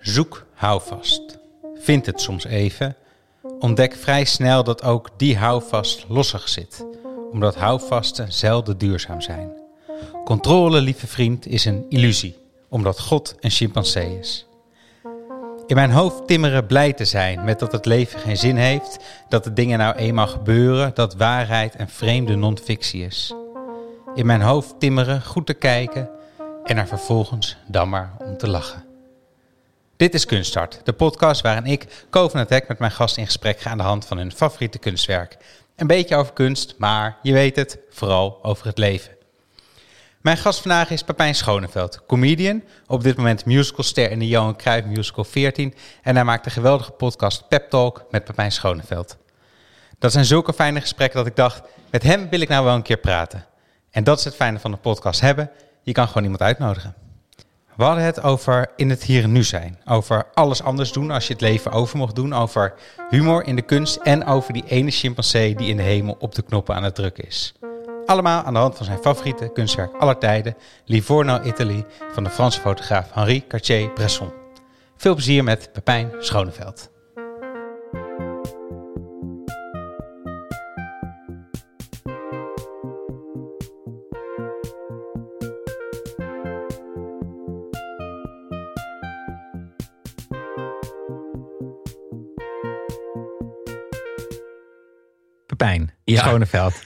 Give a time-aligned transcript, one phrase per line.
[0.00, 1.38] Zoek houvast.
[1.74, 2.96] Vind het soms even.
[3.58, 6.86] Ontdek vrij snel dat ook die houvast lossig zit,
[7.32, 9.52] omdat houvasten zelden duurzaam zijn.
[10.24, 12.36] Controle, lieve vriend, is een illusie,
[12.68, 14.46] omdat God een chimpansee is.
[15.66, 19.44] In mijn hoofd timmeren blij te zijn met dat het leven geen zin heeft, dat
[19.44, 23.34] de dingen nou eenmaal gebeuren, dat waarheid een vreemde non-fictie is.
[24.14, 26.10] In mijn hoofd timmeren goed te kijken
[26.64, 28.89] en er vervolgens dan maar om te lachen.
[30.00, 33.70] Dit is Kunststart, de podcast waarin ik, Covenant Hek, met mijn gasten in gesprek ga
[33.70, 35.36] aan de hand van hun favoriete kunstwerk.
[35.76, 39.12] Een beetje over kunst, maar je weet het, vooral over het leven.
[40.20, 44.86] Mijn gast vandaag is Pepijn Schoneveld, comedian, op dit moment musicalster in de Johan Cruijff
[44.86, 49.16] Musical 14 en hij maakt de geweldige podcast Pep Talk met Pepijn Schoneveld.
[49.98, 52.82] Dat zijn zulke fijne gesprekken dat ik dacht, met hem wil ik nou wel een
[52.82, 53.46] keer praten.
[53.90, 55.50] En dat is het fijne van de podcast hebben,
[55.82, 56.94] je kan gewoon iemand uitnodigen.
[57.80, 59.78] We hadden het over in het hier en nu zijn.
[59.84, 62.32] Over alles anders doen als je het leven over mocht doen.
[62.32, 62.74] Over
[63.10, 66.42] humor in de kunst en over die ene chimpansee die in de hemel op de
[66.42, 67.54] knoppen aan het drukken is.
[68.06, 72.60] Allemaal aan de hand van zijn favoriete kunstwerk aller tijden, Livorno Italy van de Franse
[72.60, 74.32] fotograaf Henri Cartier-Bresson.
[74.96, 76.90] Veel plezier met Pepijn Schoneveld.
[95.60, 96.18] Pepijn Ja.
[96.18, 96.82] Schoneveld.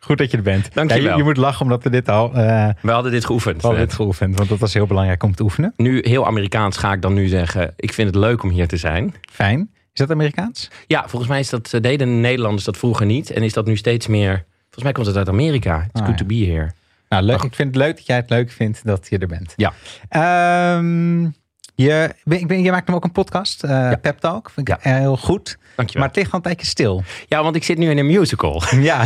[0.00, 0.74] Goed dat je er bent.
[0.74, 1.16] Dank je wel.
[1.16, 3.60] je moet lachen omdat we dit al eh We hadden dit geoefend.
[3.60, 5.72] we hadden dit geoefend, want dat was heel belangrijk om te oefenen.
[5.76, 7.72] Nu heel Amerikaans ga ik dan nu zeggen.
[7.76, 9.14] Ik vind het leuk om hier te zijn.
[9.32, 9.60] Fijn.
[9.92, 10.70] Is dat Amerikaans?
[10.86, 13.30] Ja, volgens mij is dat, eh, deden Nederlanders dat vroeger niet.
[13.30, 14.44] En is dat nu steeds meer.
[14.62, 15.76] Volgens mij komt het uit Amerika.
[15.82, 16.24] It's Ah, good ja.
[16.24, 16.70] to be here.
[17.08, 17.42] Nou, leuk.
[17.42, 19.52] Ik vind het leuk dat jij het leuk vindt dat je er bent.
[19.56, 19.72] Ja.
[20.08, 21.28] Ehm,
[21.74, 24.50] je, ik ben, je maakt hem ook een podcast, eh Pep Talk.
[24.50, 24.90] Vind ik Ja.
[25.00, 25.56] heel goed.
[25.58, 26.06] Maar Dankjewel.
[26.06, 27.02] het ligt al een tijdje stil.
[27.28, 28.62] Ja, want ik zit nu in een musical.
[28.80, 29.04] ja.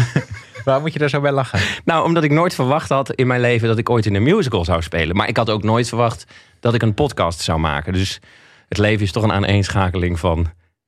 [0.64, 1.60] Waarom moet je daar zo bij lachen?
[1.84, 4.64] nou, omdat ik nooit verwacht had in mijn leven dat ik ooit in een musical
[4.64, 5.16] zou spelen.
[5.16, 6.24] Maar ik had ook nooit verwacht
[6.60, 7.92] dat ik een podcast zou maken.
[7.92, 8.20] Dus
[8.68, 10.46] het leven is toch een aaneenschakeling van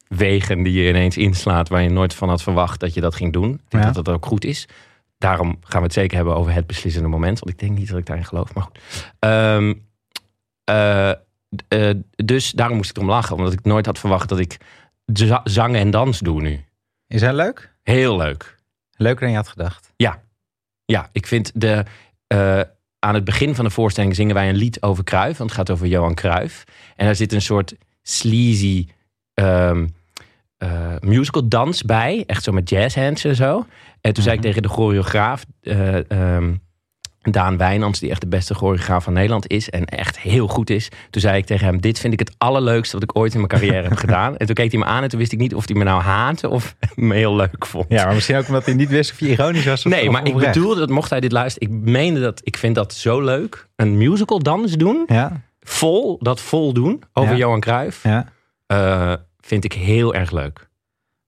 [0.08, 3.32] wegen die je ineens inslaat waar je nooit van had verwacht dat je dat ging
[3.32, 3.50] doen.
[3.52, 3.91] Ik denk Ja.
[3.92, 4.68] dat dat ook goed is.
[5.18, 7.38] Daarom gaan we het zeker hebben over het beslissende moment.
[7.38, 8.78] Want ik denk niet dat ik daarin geloof, maar goed.
[9.18, 9.74] Ehm,
[10.64, 11.10] eh,
[11.68, 13.36] eh, dus daarom moest ik erom lachen.
[13.36, 14.56] Omdat ik nooit had verwacht dat ik
[15.12, 16.64] za- zang en dans doe nu.
[17.06, 17.74] Is hij leuk?
[17.82, 18.56] Heel leuk.
[18.96, 19.92] Leuker dan je had gedacht.
[20.86, 21.84] Ja, ik vind de.
[22.26, 22.60] eh,
[22.98, 25.38] aan het begin van de voorstelling zingen wij een lied over Cruijff.
[25.38, 26.64] Want het gaat over Johan Cruijff.
[26.96, 28.86] En daar zit een soort sleazy
[29.34, 29.86] ehm,
[30.56, 32.24] eh, musical dans bij.
[32.26, 33.66] Echt zo met jazzhands en zo.
[34.00, 34.48] En toen zei ik Mhm.
[34.48, 35.44] tegen de choreograaf...
[35.60, 36.54] eh, ehm,
[37.22, 39.70] Daan Wijnands, die echt de beste choreograaf van Nederland is.
[39.70, 40.88] En echt heel goed is.
[41.10, 43.50] Toen zei ik tegen hem, dit vind ik het allerleukste wat ik ooit in mijn
[43.50, 44.36] carrière heb gedaan.
[44.36, 46.03] En toen keek hij me aan en toen wist ik niet of hij me nou
[46.03, 47.86] haatte of me heel leuk vond.
[47.88, 49.86] Ja, maar misschien ook omdat hij niet wist of je ironisch was.
[49.86, 51.69] Of, Nee, of maar ik bedoelde dat mocht hij dit luisteren.
[51.69, 53.69] Ik meende dat, ik vind dat zo leuk.
[53.76, 57.38] Een musical dans doen, Ja, vol, dat vol doen over Ja.
[57.38, 58.03] Johan Cruijff.
[58.03, 58.32] ja.
[58.66, 60.69] eh, vind ik heel erg leuk.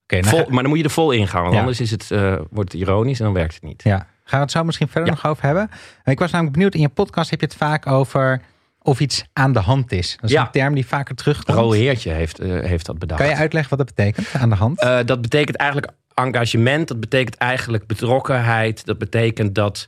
[0.02, 2.34] Oké, nou maar dan moet je er vol in gaan, want anders is het, eh,
[2.50, 3.82] wordt het ironisch en dan werkt het niet.
[3.82, 5.14] Ja, gaan we het zo misschien verder Ja.
[5.22, 5.70] nog over hebben.
[6.04, 8.40] Ik was namelijk benieuwd, in je podcast heb je het vaak over
[8.84, 10.16] of iets aan de hand is.
[10.20, 10.44] Dat is Ja.
[10.44, 11.58] een term die vaker terugkomt.
[11.58, 13.20] Roel Heertje heeft, eh, heeft dat bedacht.
[13.20, 14.80] Kan je uitleggen wat dat betekent, aan de hand?
[14.80, 18.84] Eh, dat betekent eigenlijk engagement, dat betekent eigenlijk betrokkenheid.
[18.86, 19.86] Dat betekent dat,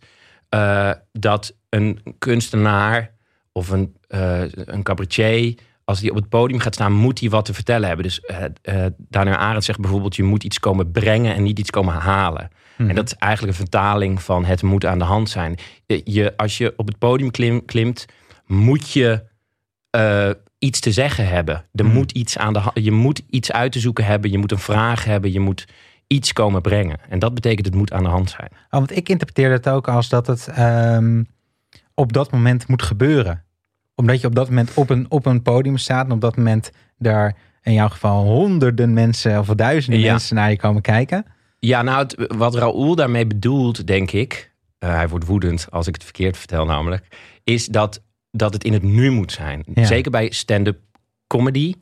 [0.48, 3.10] eh, dat een kunstenaar
[3.52, 3.96] of een,
[4.54, 8.04] een cabaretier, als die op het podium gaat staan, moet hij wat te vertellen hebben.
[8.06, 8.20] Dus
[8.96, 12.50] Daniel Arendt zegt bijvoorbeeld, je moet iets komen brengen en niet iets komen halen.
[12.76, 12.88] Mhm.
[12.88, 15.56] En dat is eigenlijk een vertaling van het moet aan de hand zijn.
[16.04, 18.06] Je, als je op het podium klim- klimt,
[18.46, 19.22] moet je
[19.90, 21.64] eh, iets te zeggen hebben.
[21.72, 21.94] Er Mhm.
[21.94, 22.62] moet iets aan de.
[22.74, 24.30] Je moet iets uit te zoeken hebben.
[24.30, 25.32] Je moet een vraag hebben.
[25.32, 25.64] Je moet
[26.06, 26.98] iets komen brengen.
[27.08, 28.48] En dat betekent het moet aan de hand zijn.
[28.52, 31.22] Oh, want ik interpreteerde het ook als dat het ehm,
[31.94, 33.44] op dat moment moet gebeuren.
[33.94, 36.70] Omdat je op dat moment op een, op een podium staat en op dat moment
[36.99, 40.10] daar in jouw geval honderden mensen of duizenden Ja.
[40.10, 41.25] mensen naar je komen kijken.
[41.64, 44.52] Ja, nou, het- wat Raoul daarmee bedoelt, denk ik.
[44.78, 47.06] eh, hij wordt woedend als ik het verkeerd vertel, namelijk.
[47.44, 49.64] Is dat, dat het in het nu moet zijn.
[49.75, 49.84] Ja.
[49.84, 50.78] Zeker bij stand-up
[51.26, 51.75] comedy.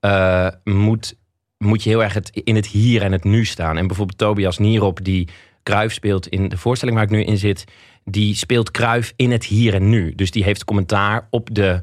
[0.00, 1.14] eh, moet,
[1.58, 3.76] moet je heel erg het, in het hier en het nu staan.
[3.78, 5.28] En bijvoorbeeld Tobias Nierop, die
[5.62, 7.64] Kruif speelt in de voorstelling waar ik nu in zit.
[8.04, 10.14] Die speelt Kruif in het hier en nu.
[10.14, 11.80] Dus die heeft commentaar op de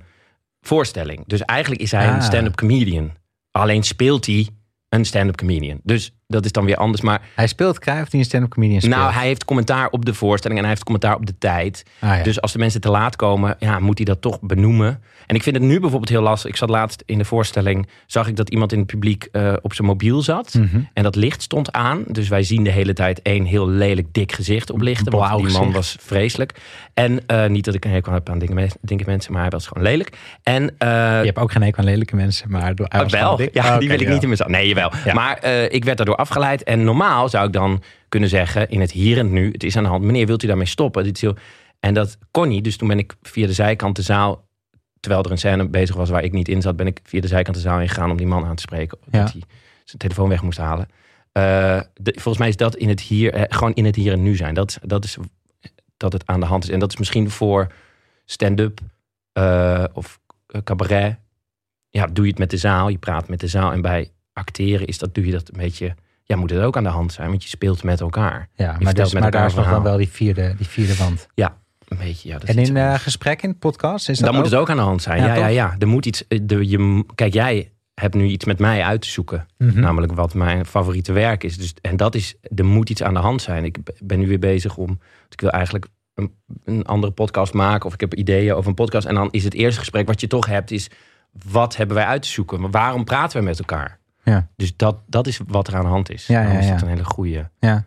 [0.61, 1.23] voorstelling.
[1.27, 2.15] Dus eigenlijk is hij Ah.
[2.15, 3.11] een stand-up comedian.
[3.51, 4.47] Alleen speelt hij
[4.89, 5.79] een stand-up comedian.
[5.83, 7.01] Dus dat is dan weer anders.
[7.01, 8.95] Maar Hij speelt Cruijff die een stand-up comedian speelt.
[8.95, 11.83] nou, hij heeft commentaar op de voorstelling en hij heeft commentaar op de tijd.
[11.99, 12.23] Ah, ja.
[12.23, 15.01] Dus als de mensen te laat komen, ja, moet hij dat toch benoemen.
[15.25, 16.49] En ik vind het nu bijvoorbeeld heel lastig.
[16.49, 19.73] Ik zat laatst in de voorstelling, zag ik dat iemand in het publiek eh, op
[19.73, 20.53] zijn mobiel zat.
[20.53, 20.79] Mhm.
[20.93, 22.03] En dat licht stond aan.
[22.07, 25.11] Dus wij zien de hele tijd één heel lelijk dik gezicht oplichten.
[25.11, 25.71] Want die man gezicht.
[25.73, 26.53] was vreselijk.
[26.93, 29.49] En eh, niet dat ik een hekel heb aan dikke, me- dikke mensen, maar hij
[29.49, 30.17] was gewoon lelijk.
[30.43, 30.87] En eh,
[31.19, 33.21] Je hebt ook geen hekel aan lelijke mensen, maar hij was wel.
[33.21, 33.53] gewoon dik.
[33.53, 34.11] Ja, die wil ik ja.
[34.13, 34.47] niet in mijn zak.
[34.49, 34.91] Nee, jawel.
[35.05, 35.13] Ja.
[35.13, 36.63] Maar ik werd daardoor afgeleid.
[36.63, 39.83] En normaal zou ik dan kunnen zeggen, in het hier en nu, het is aan
[39.83, 40.03] de hand.
[40.03, 41.03] Meneer, wilt u daarmee stoppen?
[41.03, 41.35] Dit is heel...
[41.79, 42.63] En dat kon niet.
[42.63, 44.47] Dus toen ben ik via de zijkant de zaal,
[44.99, 47.27] terwijl er een scène bezig was waar ik niet in zat, ben ik via de
[47.27, 48.97] zijkant de zaal ingegaan om die man aan te spreken.
[49.11, 49.21] Ja.
[49.23, 49.41] Dat hij
[49.83, 50.87] zijn telefoon weg moest halen.
[51.31, 54.23] Eh, de- volgens mij is dat in het hier, eh, gewoon in het hier en
[54.23, 54.53] nu zijn.
[54.53, 55.17] Dat, dat is
[55.97, 56.69] dat het aan de hand is.
[56.69, 57.67] En dat is misschien voor
[58.25, 58.79] stand-up
[59.31, 61.17] eh, of eh, cabaret.
[61.89, 62.89] Ja, doe je het met de zaal.
[62.89, 63.71] Je praat met de zaal.
[63.71, 65.95] En bij acteren is dat, doe je dat een beetje...
[66.29, 67.29] Ja, moet het ook aan de hand zijn.
[67.29, 68.49] Want je speelt met elkaar.
[68.53, 70.95] Ja, maar, dus, met maar daar elkaar is nog dan wel die vierde, die vierde
[70.95, 71.27] wand.
[71.35, 72.37] Een beetje, ja.
[72.37, 73.03] Dat En in anders.
[73.03, 75.21] gesprek in podcast is dat Dan moet het ook aan de hand zijn.
[75.21, 75.75] Ja, Ja, ja, ja.
[75.79, 76.27] Er moet iets...
[76.27, 79.47] eh, De, je, kijk, jij hebt nu iets met mij uit te zoeken.
[79.57, 79.79] Mhm.
[79.79, 81.57] Namelijk wat mijn favoriete werk is.
[81.57, 83.65] Dus, en dat is, er moet iets aan de hand zijn.
[83.65, 84.99] Ik ben nu weer bezig om,
[85.29, 86.33] ik wil eigenlijk een,
[86.63, 87.85] een andere podcast maken.
[87.85, 89.07] Of ik heb ideeën over een podcast.
[89.07, 90.89] En dan is het eerste gesprek wat je toch hebt, is
[91.51, 92.61] wat hebben wij uit te zoeken?
[92.61, 93.98] Maar waarom praten we met elkaar?
[94.29, 94.47] Ja.
[94.55, 96.27] Dus dat, dat is wat er aan de hand is.
[96.27, 97.85] Ja, is dat een hele goede Ja.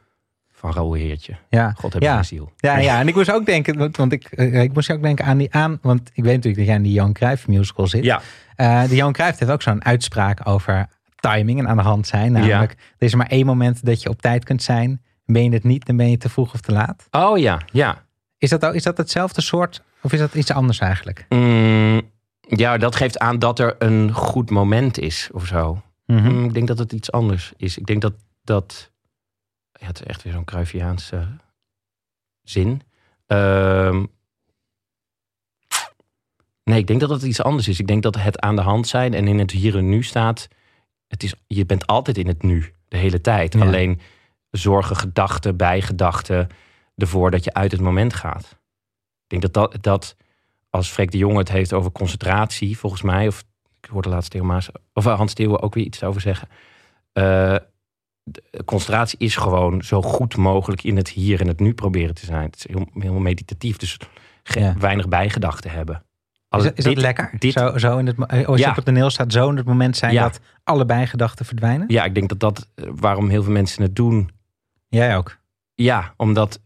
[0.52, 1.34] van Raoul Heertje.
[1.48, 1.72] Ja.
[1.76, 2.22] God heb Ja.
[2.22, 2.52] ziel.
[2.56, 5.38] Ja, ja, en ik moest ook denken, want- ik, eh, ik moest ook denken aan
[5.38, 8.04] die aan, want ik weet natuurlijk dat jij in die Jan Cruijff musical zit.
[8.04, 8.20] Ja,
[8.56, 10.86] Eh, die Jan Cruijff heeft ook zo'n uitspraak over
[11.20, 12.32] timing en aan de hand zijn.
[12.32, 15.02] Namelijk, er is maar één moment dat je op tijd kunt zijn.
[15.24, 17.06] Ben je het niet, dan ben je te vroeg of te laat.
[17.10, 18.02] oh ja, ja.
[18.38, 21.26] Is dat, ook, is dat hetzelfde soort, of is dat iets anders eigenlijk?
[21.28, 22.02] Mm,
[22.40, 25.82] ja, dat geeft aan dat er een goed moment is of zo.
[26.12, 26.32] Mhm.
[26.32, 27.78] Mm, ik denk dat het iets anders is.
[27.78, 28.14] Ik denk dat
[28.44, 28.90] dat.
[29.72, 31.26] Ja, het is echt weer zo'n Cruyffiaanse
[32.42, 32.82] zin.
[33.26, 34.04] Ehm,
[36.64, 37.80] nee, ik denk dat het iets anders is.
[37.80, 40.48] Ik denk dat het aan de hand zijn en in het hier en nu staat.
[41.06, 43.54] Het is, je bent altijd in het nu, de hele tijd.
[43.54, 43.60] Ja.
[43.60, 44.00] Alleen
[44.50, 46.48] zorgen gedachten, bijgedachten
[46.96, 48.44] ervoor dat je uit het moment gaat.
[49.22, 50.16] Ik denk dat, dat, dat
[50.70, 53.44] als Freek de Jonge het heeft over concentratie, volgens mij, of
[53.82, 56.48] ik hoorde laatst Theo Maas, of eh, Hans Theeuwen ook weer iets over zeggen.
[57.12, 57.56] Eh,
[58.24, 62.24] de concentratie is gewoon zo goed mogelijk in het hier en het nu proberen te
[62.24, 62.42] zijn.
[62.44, 63.96] Het is heel, heel meditatief, dus
[64.42, 64.74] Ja.
[64.78, 65.94] weinig bijgedachten hebben.
[65.94, 67.30] Is, Als dat- is dat dit- lekker?
[67.38, 69.66] dit- zo, zo in het, eh, als je op het toneel staat, zo in het
[69.66, 70.22] moment zijn Ja.
[70.22, 71.84] dat allebei gedachten verdwijnen?
[71.88, 74.30] Ja, ik denk dat dat waarom heel veel mensen het doen.
[74.88, 75.38] Jij ook.
[75.74, 76.60] Ja, omdat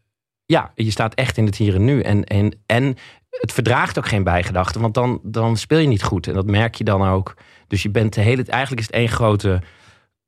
[0.46, 2.00] ja, je staat echt in het hier en nu.
[2.00, 2.96] En, en, en
[3.40, 6.26] het verdraagt ook geen bijgedachten, want dan, dan speel je niet goed.
[6.26, 7.34] En dat merk je dan ook.
[7.68, 9.60] Dus je bent de hele eigenlijk is het één grote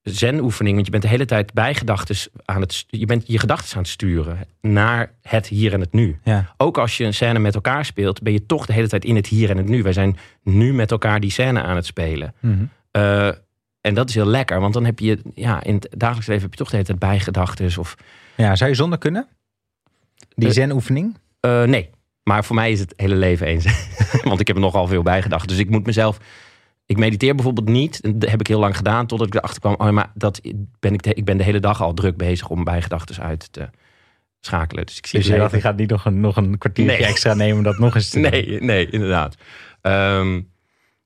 [0.02, 3.82] zenoefening, want je bent de hele tijd bijgedachten aan het, je bent je gedachten aan
[3.82, 6.18] het sturen naar het hier en het nu.
[6.24, 6.54] Ja.
[6.56, 9.16] Ook als je een scène met elkaar speelt, ben je toch de hele tijd in
[9.16, 9.82] het hier en het nu.
[9.82, 12.34] Wij zijn nu met elkaar die scène aan het spelen.
[12.40, 12.64] Mhm.
[12.90, 13.26] Eh,
[13.80, 16.52] en dat is heel lekker, want dan heb je, ja, in het dagelijks leven heb
[16.52, 17.78] je toch de hele tijd bijgedachten.
[17.78, 17.94] Of
[18.36, 19.26] ja, zou je zonder kunnen?
[20.34, 21.18] Die Eh, zenoefening?
[21.40, 21.90] Eh, nee,
[22.28, 23.64] maar voor mij is het hele leven eens.
[24.28, 25.48] Want ik heb er nogal veel bij gedacht.
[25.48, 26.18] Dus ik moet mezelf.
[26.86, 28.00] Ik mediteer bijvoorbeeld niet.
[28.20, 29.06] Dat heb ik heel lang gedaan.
[29.06, 29.74] Totdat ik erachter kwam.
[29.78, 30.40] Oh, maar dat
[30.80, 33.70] ben ik, de, ik ben de hele dag al druk bezig om bijgedachten uit te
[34.40, 34.86] schakelen.
[34.86, 36.96] Dus ik zie Dus je, leven- dacht, je gaat niet nog een, nog een kwartiertje
[36.98, 37.06] Nee.
[37.06, 38.30] extra nemen om dat nog eens te doen?
[38.30, 39.34] Nee, nee, inderdaad.
[39.80, 40.40] Ehm,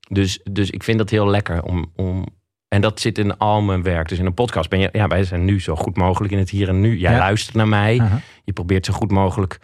[0.09, 2.27] dus, dus ik vind dat heel lekker om, om.
[2.69, 4.09] En dat zit in al mijn werk.
[4.09, 4.89] Dus in een podcast ben je.
[4.93, 6.97] Ja, wij zijn nu zo goed mogelijk in het hier en nu.
[6.99, 7.19] Jij Ja.
[7.19, 8.01] luistert naar mij.
[8.45, 9.59] Je probeert zo goed mogelijk.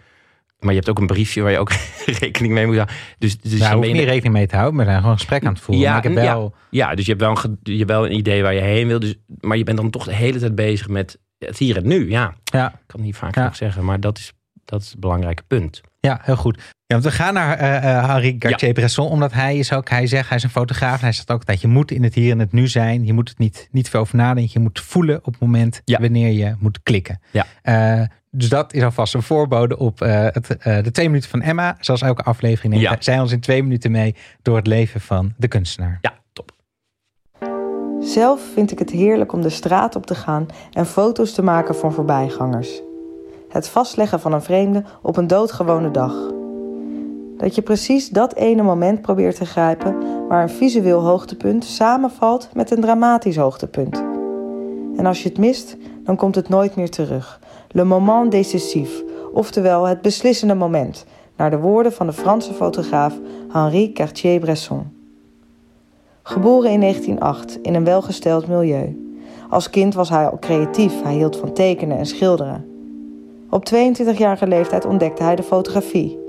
[0.59, 1.71] Maar je hebt ook een briefje waar je ook
[2.19, 2.95] rekening mee moet houden.
[3.17, 4.97] Dus, dus Daar dan hoef ben je je- niet rekening mee te houden, maar zijn
[4.97, 5.83] gewoon een gesprek aan het voeren.
[5.83, 6.21] Ja, ik heb ja.
[6.21, 6.53] wel...
[6.69, 8.99] Ja, dus je hebt, wel een, je hebt wel een idee waar je heen wil.
[8.99, 12.09] Dus, maar je bent dan toch de hele tijd bezig met het hier en nu.
[12.09, 13.41] Ja, Ja, ik kan het niet vaak Ja.
[13.41, 13.85] genoeg zeggen.
[13.85, 14.33] Maar dat is,
[14.65, 15.81] dat is het belangrijke punt.
[15.99, 16.57] ja, heel goed.
[16.85, 20.27] Ja, want we gaan naar eh, eh, Henri Cartier-Bresson, omdat hij is ook, hij zegt,
[20.27, 20.95] hij is een fotograaf.
[20.97, 23.05] En hij zegt ook dat je moet in het hier en het nu zijn.
[23.05, 24.51] Je moet het niet, niet veel over nadenken.
[24.53, 25.99] Je moet voelen op het moment Ja.
[25.99, 27.19] wanneer je moet klikken.
[27.31, 27.45] Ja.
[27.61, 31.41] Eh, dus dat is alvast een voorbode op eh, het, eh, de twee minuten van
[31.41, 31.77] Emma.
[31.79, 32.95] Zoals elke aflevering neemt Ja.
[32.99, 35.97] zij ons in twee minuten mee door het leven van de kunstenaar.
[36.01, 36.51] Ja, top.
[37.99, 41.75] Zelf vind ik het heerlijk om de straat op te gaan en foto's te maken
[41.75, 42.81] van voorbijgangers.
[43.49, 46.13] Het vastleggen van een vreemde op een doodgewone dag.
[47.37, 49.95] Dat je precies dat ene moment probeert te grijpen
[50.27, 53.95] waar een visueel hoogtepunt samenvalt met een dramatisch hoogtepunt.
[54.97, 57.38] En als je het mist, dan komt het nooit meer terug.
[57.71, 63.13] Le moment décisif, oftewel het beslissende moment, naar de woorden van de Franse fotograaf
[63.51, 64.97] Henri Cartier-Bresson.
[66.23, 69.13] Geboren in 1908 in een welgesteld milieu.
[69.49, 71.03] Als kind was hij al creatief.
[71.03, 72.65] Hij hield van tekenen en schilderen.
[73.49, 76.19] Op 22-jarige leeftijd ontdekte hij de fotografie.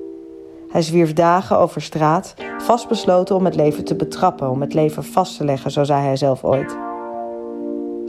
[0.70, 5.37] Hij zwierf dagen over straat, vastbesloten om het leven te betrappen, om het leven vast
[5.37, 6.89] te leggen, zo zei hij zelf ooit.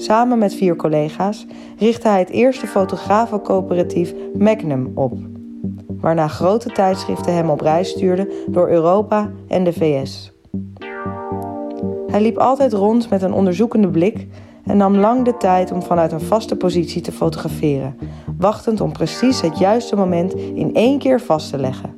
[0.01, 1.45] Samen met vier collega's
[1.77, 5.13] richtte hij het eerste fotografencoöperatief Magnum op,
[5.87, 10.31] waarna grote tijdschriften hem op reis stuurden door Europa en de VS.
[12.07, 14.27] Hij liep altijd rond met een onderzoekende blik
[14.65, 17.97] en nam lang de tijd om vanuit een vaste positie te fotograferen,
[18.37, 21.95] wachtend om precies het juiste moment in één keer vast te leggen.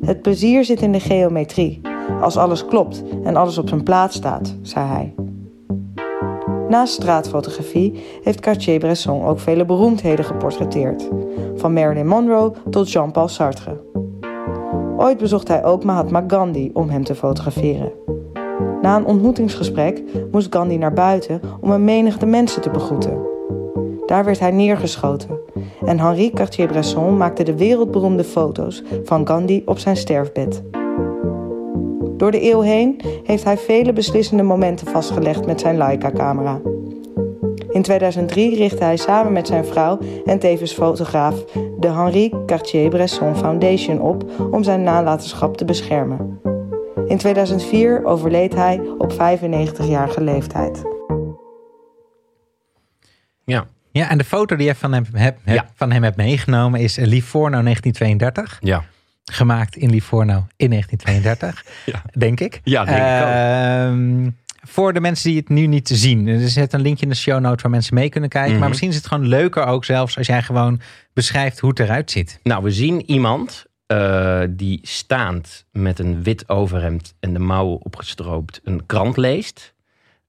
[0.00, 1.80] Het plezier zit in de geometrie,
[2.20, 5.23] als alles klopt en alles op zijn plaats staat, zei hij.
[6.68, 11.08] Naast straatfotografie heeft Cartier-Bresson ook vele beroemdheden geportretteerd,
[11.54, 13.82] van Marilyn Monroe tot Jean-Paul Sartre.
[14.96, 17.92] Ooit bezocht hij ook Mahatma Gandhi om hem te fotograferen.
[18.82, 23.18] Na een ontmoetingsgesprek moest Gandhi naar buiten om een menigte mensen te begroeten.
[24.06, 25.38] Daar werd hij neergeschoten
[25.84, 30.62] en Henri Cartier-Bresson maakte de wereldberoemde foto's van Gandhi op zijn sterfbed.
[32.24, 36.60] Door de eeuw heen heeft hij vele beslissende momenten vastgelegd met zijn Leica-camera.
[37.70, 41.44] In 2003 richtte hij samen met zijn vrouw en tevens fotograaf
[41.78, 46.40] de Henri Cartier-Bresson Foundation op om zijn nalatenschap te beschermen.
[47.06, 50.82] In 2004 overleed hij op 95-jarige leeftijd.
[53.44, 53.66] Ja.
[53.90, 55.66] Ja, en de foto die je van hem, hebt, Ja.
[55.74, 58.58] van hem hebt meegenomen is Livorno 1932.
[58.60, 58.84] Ja.
[59.32, 62.02] Gemaakt in Livorno in 1932, Ja.
[62.18, 62.60] denk ik.
[62.64, 63.34] Ja, denk ik ook.
[63.34, 64.30] Ehm,
[64.66, 66.26] Voor de mensen die het nu niet zien.
[66.26, 68.50] Er zit een linkje in de show notes waar mensen mee kunnen kijken.
[68.50, 68.60] Mhm.
[68.60, 70.80] Maar misschien is het gewoon leuker ook zelfs als jij gewoon
[71.12, 72.40] beschrijft hoe het eruit ziet.
[72.42, 78.60] Nou, we zien iemand eh, die staand met een wit overhemd en de mouwen opgestroopt
[78.64, 79.74] een krant leest.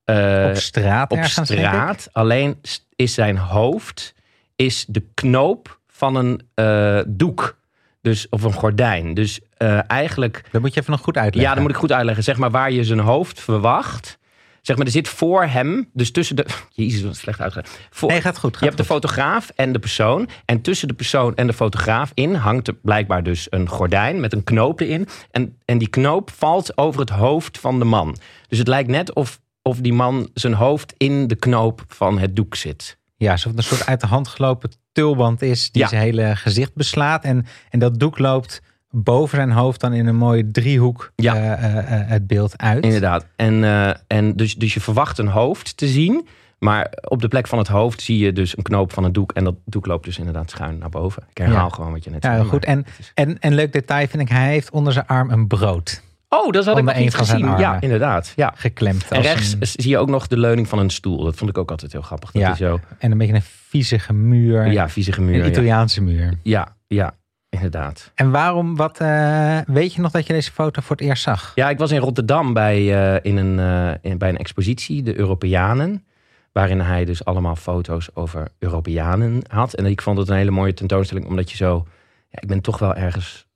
[0.03, 2.09] Eh, op straat op ergens, straat.
[2.11, 2.57] Alleen
[2.95, 4.13] is zijn hoofd
[4.55, 7.57] is de knoop van een eh, doek.
[8.05, 9.13] Dus, of een gordijn.
[9.13, 11.49] Dus eh, eigenlijk Dat moet je even nog goed uitleggen.
[11.49, 12.23] Ja, dat moet ik goed uitleggen.
[12.23, 14.17] Zeg maar waar je zijn hoofd verwacht.
[14.61, 16.45] Zeg maar, er zit voor hem, dus tussen de.
[16.71, 17.79] Jezus, wat slecht uitgelegd.
[17.89, 18.51] Voor, Nee, gaat goed.
[18.51, 20.29] Gaat je hebt de fotograaf en de persoon.
[20.45, 24.33] En tussen de persoon en de fotograaf in hangt er blijkbaar dus een gordijn met
[24.33, 25.07] een knoop erin.
[25.31, 28.17] En, en die knoop valt over het hoofd van de man.
[28.47, 32.35] Dus het lijkt net of, of die man zijn hoofd in de knoop van het
[32.35, 32.97] doek zit.
[33.17, 35.87] Ja, alsof het een soort uit de hand gelopen tulband is die Ja.
[35.87, 37.23] zijn hele gezicht beslaat.
[37.23, 41.35] En, en dat doek loopt boven zijn hoofd dan in een mooie driehoek Ja.
[41.35, 42.83] eh, eh, eh, het beeld uit.
[42.83, 43.25] Inderdaad.
[43.35, 43.63] En,
[44.07, 46.27] en dus, dus je verwacht een hoofd te zien.
[46.59, 49.31] Maar op de plek van het hoofd zie je dus een knoop van het doek.
[49.31, 51.23] En dat doek loopt dus inderdaad schuin naar boven.
[51.29, 51.73] Ik herhaal Ja.
[51.73, 52.41] gewoon wat je net Ja, zei.
[52.41, 52.65] heel goed.
[52.65, 56.01] En, en, en leuk detail vind ik, hij heeft onder zijn arm een brood
[56.43, 57.57] Oh, dat had ik nog niet gezien.
[57.57, 58.33] Ja, inderdaad.
[58.35, 58.53] Ja.
[58.55, 59.07] geklemd.
[59.09, 61.23] En rechts een- zie je ook nog de leuning van een stoel.
[61.23, 62.31] Dat vond ik ook altijd heel grappig.
[62.31, 62.55] Dat Ja.
[62.55, 64.71] zo, en een beetje een viezige muur.
[64.71, 65.35] ja, viezige muur.
[65.35, 65.49] een ja.
[65.49, 66.33] Italiaanse muur.
[66.43, 67.13] Ja, ja,
[67.49, 68.11] inderdaad.
[68.15, 71.51] En waarom, wat, eh, weet je nog dat je deze foto voor het eerst zag?
[71.55, 72.77] Ja, ik was in Rotterdam bij,
[73.13, 76.05] eh, in een, eh, in, bij een expositie, de Europeanen.
[76.51, 79.73] Waarin hij dus allemaal foto's over Europeanen had.
[79.73, 81.85] En ik vond het een hele mooie tentoonstelling, omdat je zo...
[82.29, 83.47] Ja, ik ben toch wel ergens...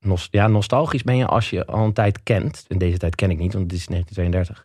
[0.00, 2.64] Nos, ja, nostalgisch ben je als je al een tijd kent.
[2.68, 4.64] In deze tijd ken ik niet, want het is 1932.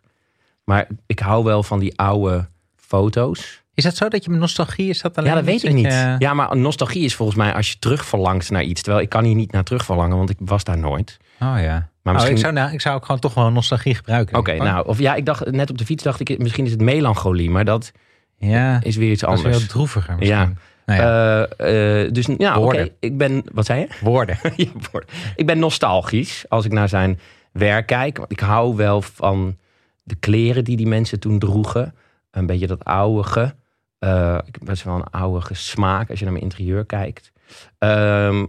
[0.64, 3.62] Maar ik hou wel van die oude foto's.
[3.74, 5.84] Is dat zo dat je met nostalgie is dat alleen Ja, dat weet ik niet.
[5.84, 8.82] je- Ja, maar nostalgie is volgens mij als je terugverlangt naar iets.
[8.82, 11.16] Terwijl ik kan hier niet naar terugverlangen, want ik was daar nooit.
[11.40, 11.88] Oh ja.
[12.02, 12.34] Maar Oh, misschien...
[12.34, 14.38] ik, zou, nou, ik zou ook gewoon toch wel nostalgie gebruiken.
[14.38, 16.80] Oké, nou, of ja, ik dacht net op de fiets dacht ik, misschien is het
[16.80, 17.92] melancholie, maar dat
[18.38, 19.58] Ja, is weer iets dat is anders.
[19.58, 20.38] wel droeviger misschien.
[20.38, 20.52] Ja.
[20.86, 23.88] Nou ja, Eh, eh, dus ja, oké, ik ben, wat zei je?
[24.10, 24.38] woorden.
[24.56, 25.08] Ja, woorden.
[25.36, 27.18] ik ben nostalgisch als ik naar zijn
[27.52, 28.16] werk kijk.
[28.16, 29.56] Want ik hou wel van
[30.02, 31.94] de kleren die die mensen toen droegen.
[32.30, 33.54] Een beetje dat oudige.
[33.98, 37.32] Eh, ik heb best wel een oudige smaak als je naar mijn interieur kijkt.
[37.78, 38.46] Ehm,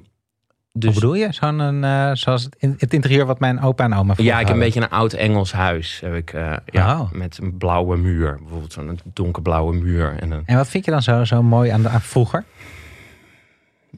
[0.77, 1.27] dus Wat bedoel je?
[1.31, 4.45] Zo'n, eh, zoals het, in, het interieur wat mijn opa en oma vroeger Ja, ik
[4.47, 5.99] heb een beetje een oud Engels huis.
[6.03, 7.11] Heb ik, eh, ja, Oh.
[7.11, 8.37] Met een blauwe muur.
[8.41, 10.15] Bijvoorbeeld zo'n donkerblauwe muur.
[10.19, 10.43] En een...
[10.45, 12.43] En wat vind je dan zo, zo mooi aan, de, aan vroeger?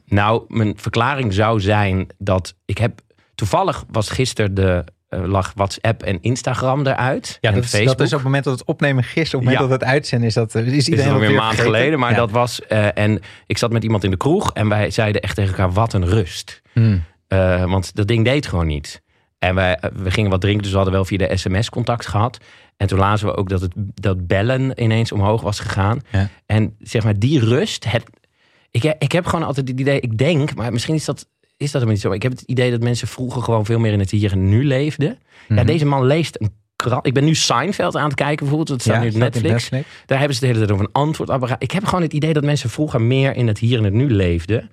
[0.04, 3.00] Nou, mijn verklaring zou zijn dat ik heb...
[3.34, 4.84] Toevallig was gisteren de...
[5.08, 7.38] eh, lag WhatsApp en Instagram eruit.
[7.40, 7.96] Ja, en dat is, Facebook.
[7.98, 9.68] dat is op het moment dat het opnemen gisteren, op het moment Ja.
[9.68, 11.72] dat het uitzenden is, dat is is iedereen alweer een maand vergeten.
[11.74, 11.98] geleden.
[11.98, 12.16] Maar Ja.
[12.16, 12.60] dat was...
[12.94, 14.52] en ik zat met iemand in de kroeg.
[14.52, 16.62] En wij zeiden echt tegen elkaar, wat een rust.
[16.78, 17.02] Hmm.
[17.28, 19.02] Eh, want dat ding deed gewoon niet.
[19.38, 22.38] En wij, we gingen wat drinken, dus we hadden wel via de sms contact gehad.
[22.76, 26.00] En toen lazen we ook dat, het, dat bellen ineens omhoog was gegaan.
[26.10, 26.28] Ja.
[26.46, 27.90] En zeg maar, die rust.
[27.90, 28.02] Het,
[28.70, 31.86] ik, ik heb gewoon altijd het idee, ik denk, maar misschien is dat, is dat
[31.86, 32.10] niet zo.
[32.10, 34.64] Ik heb het idee dat mensen vroeger gewoon veel meer in het hier en nu
[34.66, 35.18] leefden.
[35.48, 35.66] Ja, Mhm.
[35.66, 37.06] deze man leest een krant.
[37.06, 38.68] Ik ben nu Seinfeld aan het kijken bijvoorbeeld.
[38.68, 39.68] Dat staat nu op in Netflix.
[40.06, 41.62] Daar hebben ze de hele tijd over een antwoordapparaat.
[41.62, 44.10] Ik heb gewoon het idee dat mensen vroeger meer in het hier en het nu
[44.10, 44.70] leefden.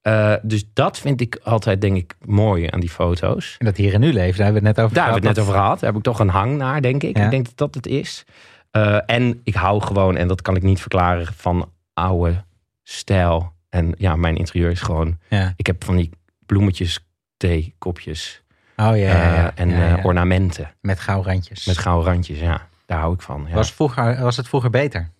[0.00, 3.54] Eh, dus dat vind ik altijd, denk ik, mooi aan die foto's.
[3.58, 5.28] En dat hier en nu leven, daar hebben we het net over Daar hebben we
[5.28, 5.56] het net gehad.
[5.56, 5.80] over gehad.
[5.80, 7.16] Daar heb ik toch een hang naar, denk ik.
[7.16, 7.24] Ja.
[7.24, 8.24] Ik denk dat dat het is.
[8.70, 12.44] Eh, en ik hou gewoon, en dat kan ik niet verklaren, van oude
[12.82, 13.52] stijl.
[13.68, 15.18] En ja, mijn interieur is gewoon...
[15.28, 15.52] Ja.
[15.56, 16.10] Ik heb van die
[16.46, 18.42] bloemetjes, theekopjes
[18.76, 19.52] Oh ja, ja, ja.
[19.54, 21.64] eh, en Ja, ornamenten Met goudrandjes.
[21.66, 22.38] met gouden randjes.
[22.38, 23.44] Ja, daar hou ik van.
[23.48, 23.54] Ja.
[23.54, 25.10] was, vroeger, was het vroeger beter?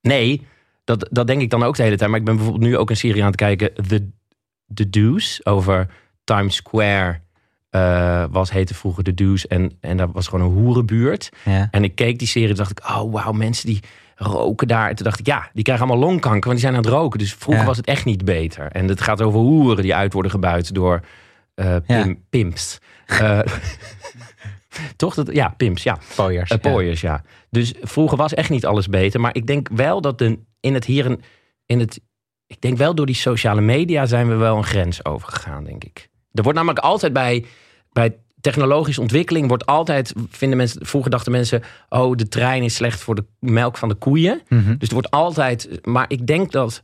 [0.00, 0.46] Nee,
[0.98, 2.10] dat, dat denk ik dan ook de hele tijd.
[2.10, 3.70] Maar ik ben bijvoorbeeld nu ook een serie aan het kijken.
[3.88, 4.08] The,
[4.74, 5.44] The Deuce.
[5.44, 5.86] Over
[6.24, 7.20] Times Square.
[7.70, 9.48] eh, was, heette vroeger The Deuce.
[9.48, 11.28] En, en dat was gewoon een hoerenbuurt.
[11.44, 11.68] Ja.
[11.70, 12.80] En ik keek die serie en dacht ik...
[12.90, 13.80] Oh, wauw, mensen die
[14.16, 14.88] roken daar.
[14.88, 16.48] En toen dacht ik, ja, die krijgen allemaal longkanker.
[16.48, 17.18] Want die zijn aan het roken.
[17.18, 17.68] Dus vroeger Ja.
[17.68, 18.66] was het echt niet beter.
[18.72, 21.00] En het gaat over hoeren die uit worden gebuit door
[21.54, 22.14] eh, Ja.
[22.30, 22.78] pimps.
[23.06, 23.38] Eh,
[24.96, 25.14] toch?
[25.14, 25.98] Dat, ja, pimps, ja.
[26.16, 26.50] Pooiers.
[26.50, 26.70] Uh, ja.
[26.70, 27.22] pooiers, ja.
[27.50, 29.20] Dus vroeger was echt niet alles beter.
[29.20, 31.20] Maar ik denk wel dat de, in het hier en
[31.66, 32.00] in het.
[32.46, 36.08] Ik denk wel door die sociale media zijn we wel een grens overgegaan, denk ik.
[36.32, 37.44] Er wordt namelijk altijd bij,
[37.92, 40.86] bij technologische ontwikkeling wordt altijd vinden mensen.
[40.86, 44.42] Vroeger dachten mensen, oh, de trein is slecht voor de melk van de koeien.
[44.48, 44.76] Mhm.
[44.76, 45.86] Dus er wordt altijd.
[45.86, 46.82] Maar ik denk dat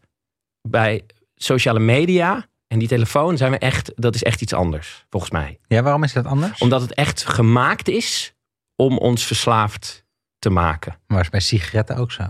[0.68, 2.46] bij sociale media
[2.76, 3.92] en die telefoon zijn we echt.
[3.94, 6.60] Dat is echt iets anders, volgens mij Ja, waarom is dat anders?
[6.60, 8.34] omdat het echt gemaakt is
[8.74, 10.04] om ons verslaafd
[10.38, 10.98] te maken.
[11.06, 12.22] Maar is bij sigaretten ook zo?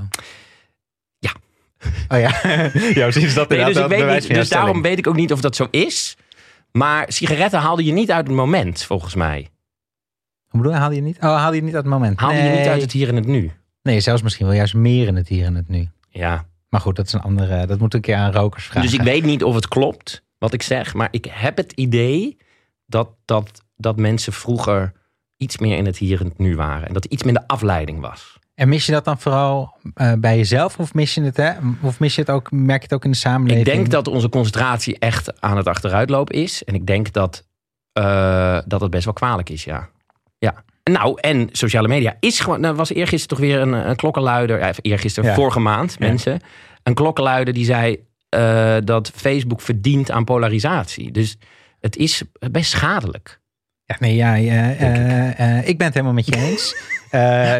[1.19, 1.33] Ja.
[2.09, 2.41] Oh ja,
[2.73, 3.35] ja precies.
[3.35, 5.69] Dat Nee, dus ik weet niet, dus daarom weet ik ook niet of dat zo
[5.71, 6.17] is.
[6.73, 9.49] Maar sigaretten haalde je niet uit het moment, volgens mij.
[10.49, 11.17] Hoe bedoel je, haal je niet?
[11.17, 12.21] Oh, haal je niet uit het moment?
[12.21, 12.51] Haalde nee.
[12.51, 13.53] je niet uit het hier en het nu.
[13.83, 15.89] Nee, zelfs misschien wel juist meer in het hier en het nu.
[16.09, 16.47] Ja.
[16.69, 17.67] Maar goed, dat is een andere.
[17.67, 18.83] Dat moet een keer aan rokers vragen.
[18.83, 20.95] Dus ik weet niet of het klopt wat ik zeg.
[20.95, 22.37] Maar ik heb het idee
[22.87, 24.93] dat, dat, dat mensen vroeger
[25.37, 26.89] iets meer in het hier en het nu waren.
[26.89, 28.39] En dat er iets minder afleiding was.
[28.55, 30.79] En mis je dat dan vooral eh, bij jezelf?
[30.79, 31.53] Of mis je het, hè?
[31.83, 33.67] Of mis je het ook, merk je het ook in de samenleving?
[33.67, 36.65] Ik denk dat onze concentratie echt aan het achteruitlopen is.
[36.65, 37.47] En ik denk dat,
[37.93, 39.89] eh, dat het best wel kwalijk is, ja.
[40.39, 40.65] ja.
[40.85, 42.61] Nou, en sociale media is gewoon...
[42.61, 44.59] Nou, was eergisteren toch weer een, een klokkenluider...
[44.59, 45.35] Ja, eergisteren, Ja.
[45.37, 46.07] vorige maand, Ja.
[46.07, 46.41] mensen.
[46.83, 51.11] Een klokkenluider die zei eh, dat Facebook verdient aan polarisatie.
[51.13, 51.37] Dus
[51.81, 53.41] het is best schadelijk.
[53.85, 54.49] Ja, nee, ja, ik.
[54.49, 56.75] eh, eh, ik ben het helemaal met je eens.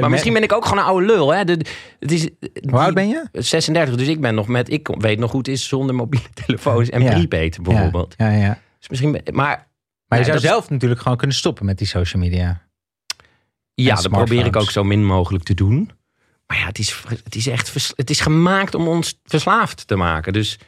[0.01, 1.35] Maar misschien ben ik ook gewoon een oude lul.
[1.35, 1.45] Hè?
[1.45, 1.53] De,
[2.01, 2.29] het is,
[2.71, 3.25] Hoe oud ben je?
[3.33, 4.71] 36, dus ik ben nog met...
[4.71, 7.13] Ik weet nog hoe het is zonder mobiele telefoons en Ja.
[7.13, 8.15] prepaid bijvoorbeeld.
[8.17, 8.59] Ja, ja, ja.
[8.79, 9.69] Dus misschien, maar
[10.07, 12.63] Maar je zou dat- zelf natuurlijk gewoon kunnen stoppen met die social media.
[13.75, 15.91] Ja, dat probeer ik ook zo min mogelijk te doen.
[16.47, 20.33] Maar ja, het is, het is echt het is gemaakt om ons verslaafd te maken.
[20.33, 20.59] Dus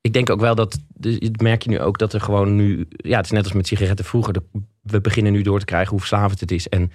[0.00, 3.16] ik denk ook wel dat, dat merk je nu ook dat er gewoon nu, ja,
[3.16, 4.32] het is net als met sigaretten vroeger.
[4.32, 4.42] de-
[4.82, 6.68] we beginnen nu door te krijgen hoe verslavend het is.
[6.68, 6.92] En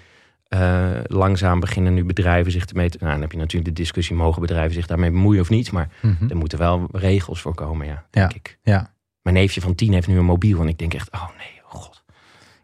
[0.48, 2.74] eh, langzaam beginnen nu bedrijven zich te.
[2.76, 5.72] Nou, dan heb je natuurlijk de discussie: mogen bedrijven zich daarmee bemoeien of niet?
[5.72, 6.30] Maar Mhm.
[6.30, 8.58] er moeten wel regels voor komen, ja, denk ik.
[8.64, 8.94] Ja.
[9.22, 10.62] Mijn neefje van tien heeft nu een mobiel.
[10.62, 11.57] En ik denk echt: oh nee.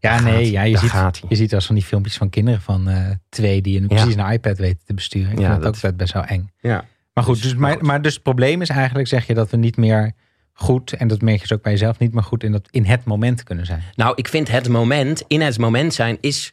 [0.03, 0.91] Ja, Daar nee, ja, je, ziet,
[1.29, 4.31] je ziet eens van die filmpjes van kinderen van eh, twee die een, precies een
[4.31, 5.31] iPad weten te besturen.
[5.31, 6.49] Ik Ja, vind dat dat- ook best wel eng.
[6.59, 6.85] Ja.
[7.13, 9.57] Maar goed, Dus- dus, maar maar, dus het probleem is eigenlijk, zeg je, dat we
[9.57, 10.11] niet meer
[10.53, 12.85] goed, en dat merk je dus ook bij jezelf, niet meer goed in, dat, in
[12.85, 13.83] het moment kunnen zijn.
[13.95, 16.51] Nou, ik vind het moment, in het moment zijn, is,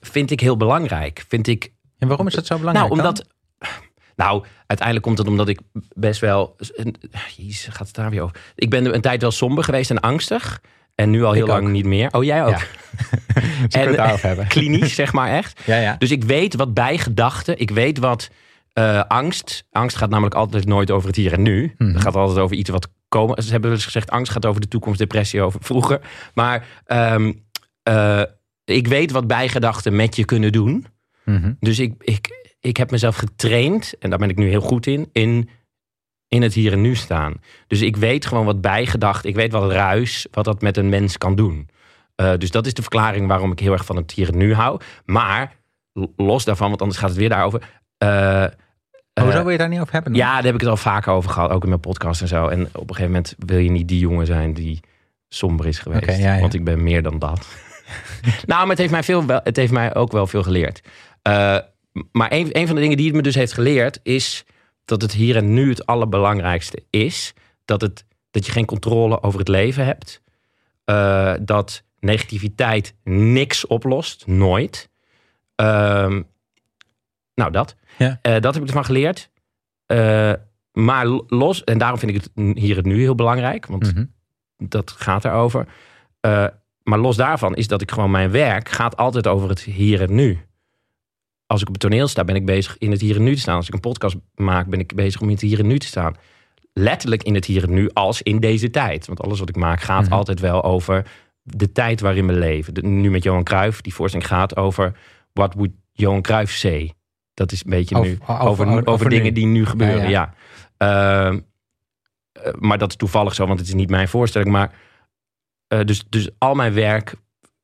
[0.00, 1.24] vind ik heel belangrijk.
[1.28, 2.88] Vind ik, En waarom is dat zo belangrijk?
[2.88, 3.08] nou, dan?
[3.10, 3.26] omdat,
[4.16, 5.60] nou, uiteindelijk komt het omdat ik
[5.96, 6.56] best wel,
[7.36, 8.36] jezus, gaat het daar weer over.
[8.54, 10.60] Ik ben een tijd wel somber geweest en angstig.
[10.94, 11.72] En nu al heel Ik lang ook.
[11.72, 12.08] niet meer.
[12.12, 12.50] Oh, jij ook?
[12.50, 12.58] Ja.
[13.68, 14.46] Dus het daarover hebben.
[14.46, 15.60] klinisch, zeg maar echt.
[15.64, 15.96] Ja, ja.
[15.98, 18.30] Dus ik weet wat bij gedachten, ik weet wat
[18.72, 19.64] eh, angst.
[19.70, 21.74] Angst gaat namelijk altijd nooit over het hier en nu.
[21.78, 21.92] Mhm.
[21.92, 23.42] Het gaat altijd over iets wat komen.
[23.42, 26.00] Ze hebben wel eens gezegd, angst gaat over de toekomst, depressie over vroeger.
[26.34, 27.32] Maar ehm,
[27.82, 28.22] eh,
[28.64, 30.86] ik weet wat bijgedachten met je kunnen doen.
[31.24, 31.52] Mhm.
[31.60, 32.28] Dus ik, ik,
[32.60, 35.48] ik heb mezelf getraind, en daar ben ik nu heel goed in, in,
[36.30, 37.34] in het hier en nu staan.
[37.66, 41.18] Dus ik weet gewoon wat bijgedacht, ik weet wat ruis, wat dat met een mens
[41.18, 41.68] kan doen.
[42.14, 44.54] Eh, dus dat is de verklaring waarom ik heel erg van het hier en nu
[44.54, 44.80] hou.
[45.04, 45.52] Maar
[46.16, 47.60] los daarvan, want anders gaat het weer daarover.
[47.98, 48.44] eh,
[49.20, 50.12] Hoezo eh, wil je daar niet over hebben?
[50.12, 50.20] dan?
[50.20, 52.46] ja, daar heb ik het al vaker over gehad, ook in mijn podcast en zo.
[52.48, 54.80] En op een gegeven moment wil je niet die jongen zijn die
[55.28, 56.02] somber is geweest.
[56.02, 56.40] Oké, ja, ja.
[56.40, 57.46] Want ik ben meer dan dat.
[58.46, 60.80] nou, maar het heeft mij, veel, wel- het heeft mij ook wel veel geleerd.
[62.12, 64.44] Maar een, een van de dingen die het me dus heeft geleerd is
[64.90, 67.32] dat het hier en nu het allerbelangrijkste is.
[67.64, 70.22] Dat, het, dat je geen controle over het leven hebt.
[70.84, 74.90] Eh, dat negativiteit niks oplost, nooit.
[75.54, 76.22] Ehm,
[77.34, 77.76] nou, dat.
[77.98, 78.18] Ja.
[78.22, 79.30] Eh, dat heb ik ervan geleerd.
[79.86, 80.32] Eh,
[80.72, 84.04] maar los, en daarom vind ik het hier en nu heel belangrijk, want Mhm.
[84.58, 85.66] dat gaat erover.
[86.82, 90.14] Maar los daarvan is dat ik gewoon mijn werk gaat altijd over het hier en
[90.14, 90.38] nu.
[91.50, 93.40] Als ik op het toneel sta, ben ik bezig in het hier en nu te
[93.40, 93.56] staan.
[93.56, 95.86] Als ik een podcast maak, ben ik bezig om in het hier en nu te
[95.86, 96.14] staan.
[96.72, 99.06] Letterlijk in het hier en nu als in deze tijd.
[99.06, 100.12] Want alles wat ik maak gaat Mhm.
[100.12, 101.06] altijd wel over
[101.42, 102.74] de tijd waarin we leven.
[102.74, 104.96] De- nu met Johan Cruijff, die voorstelling gaat over
[105.32, 106.92] what would Johan Cruijff say.
[107.34, 109.16] Dat is een beetje Over- nu over- over, over, over nu.
[109.16, 110.08] dingen die nu gebeuren.
[110.10, 110.34] Ja,
[110.78, 111.38] Ja, Ehm,
[112.32, 114.50] eh, maar dat is toevallig zo, want het is niet mijn voorstelling.
[114.50, 114.72] Maar
[115.66, 117.14] eh, dus, dus al mijn werk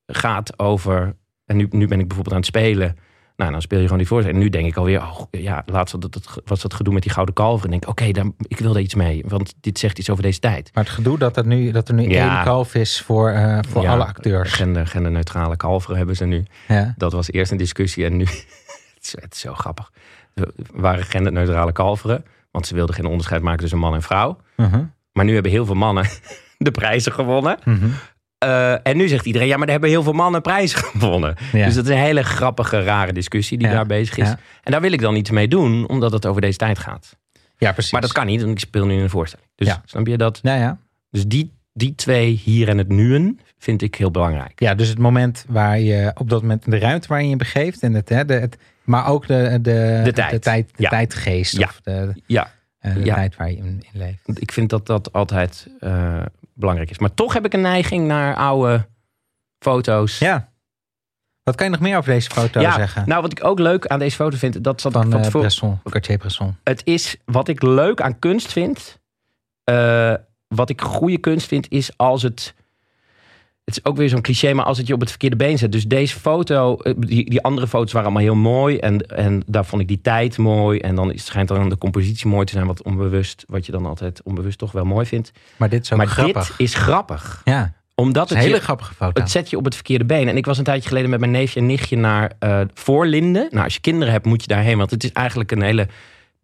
[0.06, 1.16] gaat over.
[1.44, 2.96] En nu, nu ben ik bijvoorbeeld aan het spelen.
[3.36, 4.42] Nou, dan speel je gewoon die voorstelling.
[4.42, 7.12] En nu denk ik alweer, oh ja, laatst dat, dat, was dat gedoe met die
[7.12, 7.64] gouden kalver.
[7.64, 9.24] En denk ik, oké, dan ik wil daar iets mee.
[9.28, 10.70] Want dit zegt iets over deze tijd.
[10.74, 12.36] Maar het gedoe dat, er nu, dat er nu Ja.
[12.36, 14.52] één kalf is voor, eh, voor Ja, alle acteurs.
[14.52, 16.44] Gender, genderneutrale kalveren hebben ze nu.
[16.68, 16.94] Ja.
[16.96, 18.24] Dat was eerst een discussie en nu...
[18.94, 19.92] het, is, het is zo grappig.
[20.34, 22.24] Er waren genderneutrale kalveren.
[22.50, 24.38] Want ze wilden geen onderscheid maken tussen man en vrouw.
[24.56, 24.84] Mhm.
[25.12, 26.06] Maar nu hebben heel veel mannen
[26.58, 27.58] de prijzen gewonnen.
[27.64, 27.86] Mhm.
[28.46, 31.34] Eh, en nu zegt iedereen, ja, maar er hebben heel veel mannen prijzen gewonnen.
[31.52, 31.64] Ja.
[31.64, 34.28] Dus dat is een hele grappige, rare discussie die Ja, daar bezig is.
[34.28, 34.38] ja.
[34.62, 37.16] En daar wil ik dan iets mee doen, omdat het over deze tijd gaat.
[37.58, 37.92] ja, precies.
[37.92, 39.48] Maar dat kan niet, want ik speel nu in een voorstelling.
[39.54, 39.82] Dus Ja.
[39.84, 40.38] snap je dat?
[40.42, 40.78] Ja, ja.
[41.10, 44.60] Dus die, die twee hier en het nuën vind ik heel belangrijk.
[44.60, 47.82] ja, dus het moment waar je op dat moment de ruimte waar je begeeft.
[47.82, 50.30] En het, hè, de, het, maar ook de, de, De tijd.
[50.30, 51.56] de, tijd, de tijdgeest.
[51.58, 51.64] Ja.
[51.64, 52.50] Of de, Ja,
[52.94, 53.14] de Ja.
[53.14, 54.40] tijd waar je in, in leeft.
[54.40, 56.22] ik vind dat dat altijd eh,
[56.54, 56.98] belangrijk is.
[56.98, 58.86] Maar toch heb ik een neiging naar oude
[59.58, 60.18] foto's.
[60.18, 60.52] Ja.
[61.42, 63.08] Wat kan je nog meer over deze foto Ja, zeggen?
[63.08, 65.40] Nou, wat ik ook leuk aan deze foto vind, dat zat van van eh tevoren-
[65.46, 66.56] Bresson, Cartier-Bresson.
[66.64, 68.98] het is wat ik leuk aan kunst vind.
[69.64, 70.14] eh,
[70.48, 72.54] wat ik goede kunst vind, is als het.
[73.66, 75.72] Het is ook weer zo'n cliché, maar als het je op het verkeerde been zet.
[75.72, 78.78] Dus deze foto, eh, die, die andere foto's waren allemaal heel mooi.
[78.78, 80.78] En, en daar vond ik die tijd mooi.
[80.78, 84.22] En dan schijnt dan de compositie mooi te zijn, wat onbewust, wat je dan altijd
[84.22, 85.32] onbewust toch wel mooi vindt.
[85.56, 86.46] Maar dit is ook maar grappig.
[86.46, 87.40] dit is grappig.
[87.44, 89.20] ja, Omdat is het, een hele je, grappige foto.
[89.20, 90.28] het zet je op het verkeerde been.
[90.28, 93.46] En ik was een tijdje geleden met mijn neefje en nichtje naar eh Voorlinden.
[93.50, 94.78] Nou, als je kinderen hebt, moet je daarheen.
[94.78, 95.88] Want het is eigenlijk een hele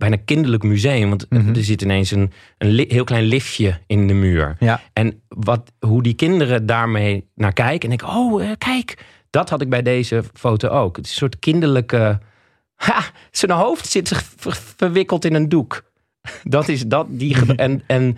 [0.08, 1.08] bijna kinderlijk museum.
[1.08, 1.54] Want Mhm.
[1.54, 4.56] er zit ineens een, een heel klein liftje in de muur.
[4.58, 4.80] Ja.
[4.92, 7.88] En wat, hoe die kinderen daarmee naar kijken.
[7.88, 9.04] En ik, oh, eh, kijk.
[9.30, 10.96] Dat had ik bij deze foto ook.
[10.96, 12.18] Het is een soort kinderlijke...
[12.74, 15.82] Ha, zijn hoofd zit zich ver- verwikkeld in een doek.
[16.44, 17.06] Dat is dat.
[17.10, 18.16] Die, en en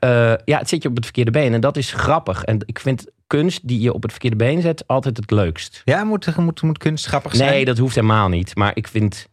[0.00, 1.52] eh, ja, het zit je op het verkeerde been.
[1.52, 2.44] En dat is grappig.
[2.44, 5.82] En ik vind kunst die je op het verkeerde been zet altijd het leukst.
[5.84, 7.50] Ja, moet, moet, moet kunst grappig zijn?
[7.50, 8.54] Nee, dat hoeft helemaal niet.
[8.56, 9.28] Maar ik vind...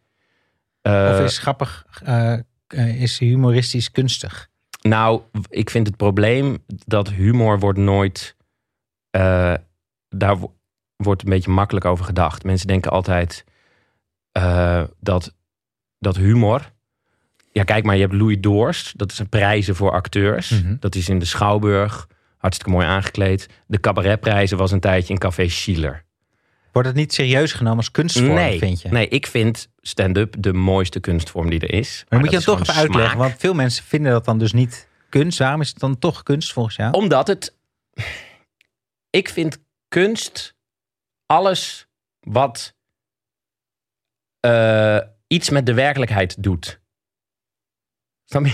[0.88, 2.34] eh, Of is grappig, eh,
[2.68, 4.48] eh, is humoristisch kunstig?
[4.82, 8.36] Nou, ik vind het probleem dat humor wordt nooit.
[10.10, 10.56] daar wo-
[10.96, 12.44] wordt een beetje makkelijk over gedacht.
[12.44, 13.44] Mensen denken altijd
[15.00, 15.36] dat,
[16.00, 16.72] dat humor.
[17.52, 18.98] Ja, kijk maar, je hebt Louis Dorst.
[18.98, 20.50] Dat is een prijzen voor acteurs.
[20.50, 20.76] Mhm.
[20.80, 22.08] Dat is in de Schouwburg.
[22.38, 23.50] Hartstikke mooi aangekleed.
[23.68, 26.06] De cabaretprijzen was een tijdje in Café Schiller.
[26.78, 28.90] Wordt het niet serieus genomen als kunstvorm, nee, vind je?
[28.90, 32.06] nee, ik vind stand-up de mooiste kunstvorm die er is.
[32.10, 33.18] Maar moet je dat toch even uitleggen?
[33.18, 35.40] Want veel mensen vinden dat dan dus niet kunst.
[35.40, 36.92] Waarom is het dan toch kunst volgens jou?
[36.92, 37.56] Omdat het.
[39.10, 40.56] Ik vind kunst
[41.26, 41.88] alles
[42.20, 42.76] wat
[44.40, 46.80] eh, iets met de werkelijkheid doet.
[48.26, 48.52] Snap je?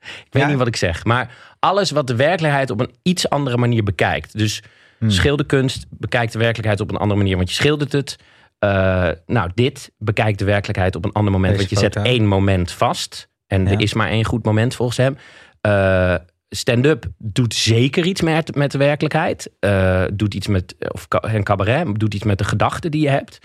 [0.00, 0.48] Ik weet Ja.
[0.48, 4.38] niet wat ik zeg, maar alles wat de werkelijkheid op een iets andere manier bekijkt.
[4.38, 4.62] Dus
[4.98, 5.10] Hmm.
[5.10, 8.16] schilderkunst bekijkt de werkelijkheid op een andere manier, want je schildert het.
[8.58, 12.26] Eh, nou, dit bekijkt de werkelijkheid op een ander moment, Deze want je zet één
[12.26, 13.28] moment vast.
[13.46, 13.70] En Ja.
[13.70, 15.16] er is maar één goed moment volgens hem.
[15.60, 16.14] Eh,
[16.48, 19.50] stand-up doet zeker iets met, met de werkelijkheid.
[19.60, 23.08] Eh, doet iets met, of ca- en cabaret, doet iets met de gedachten die je
[23.08, 23.38] hebt.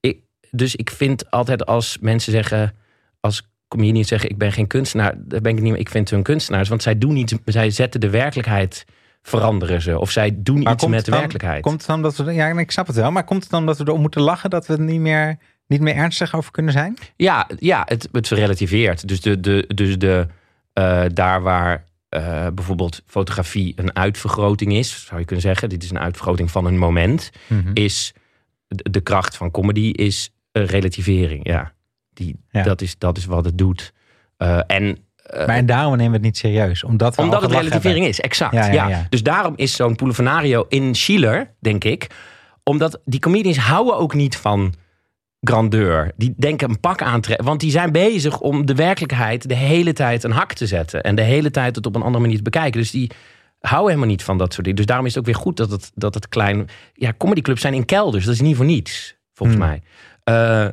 [0.00, 0.18] Ik,
[0.50, 2.74] dus ik vind altijd als mensen zeggen,
[3.20, 5.80] als comedians zeggen, ik ben geen kunstenaar, daar ben ik niet meer.
[5.80, 8.84] Ik vind hun kunstenaars, want zij doen iets, zij zetten de werkelijkheid,
[9.22, 9.98] veranderen ze.
[9.98, 11.62] Of zij doen Maar iets met het de dan- werkelijkheid.
[11.62, 13.78] Komt het dan dat we, ja, ik snap het wel, maar komt het dan dat
[13.78, 16.96] we erom moeten lachen dat we er niet meer, niet meer ernstig over kunnen zijn?
[17.16, 19.08] Ja, ja het, het relativeert.
[19.08, 20.26] Dus, de, de, dus de,
[20.72, 25.90] eh, daar waar eh, bijvoorbeeld fotografie een uitvergroting is, zou je kunnen zeggen, dit is
[25.90, 27.70] een uitvergroting van een moment, Mhm.
[27.74, 28.12] is
[28.68, 31.46] de, de kracht van comedy is een relativering.
[31.48, 31.72] Ja,
[32.12, 32.62] Die, Ja.
[32.62, 33.92] Dat, is, dat is wat het doet.
[34.36, 34.98] Eh, en
[35.36, 36.84] Maar en daarom nemen we het niet serieus.
[36.84, 38.08] Omdat, we omdat het relativering hebben.
[38.08, 38.54] is, exact.
[38.54, 39.06] Ja, Ja, ja, ja.
[39.10, 42.06] Dus daarom is zo'n Poelevenario in Schiller, denk ik.
[42.62, 44.74] Omdat die comedians houden ook niet van
[45.40, 46.12] grandeur.
[46.16, 47.46] Die denken een pak aantrekken.
[47.46, 51.02] Want die zijn bezig om de werkelijkheid de hele tijd een hak te zetten.
[51.02, 52.80] En de hele tijd het op een andere manier te bekijken.
[52.80, 53.10] Dus die
[53.60, 54.76] houden helemaal niet van dat soort dingen.
[54.76, 56.68] Dus daarom is het ook weer goed dat het, dat het klein...
[56.94, 58.24] Ja, comedyclubs zijn in kelders.
[58.24, 59.68] Dat is niet voor niets, volgens Hmm.
[59.68, 59.82] mij.
[60.24, 60.68] Eh,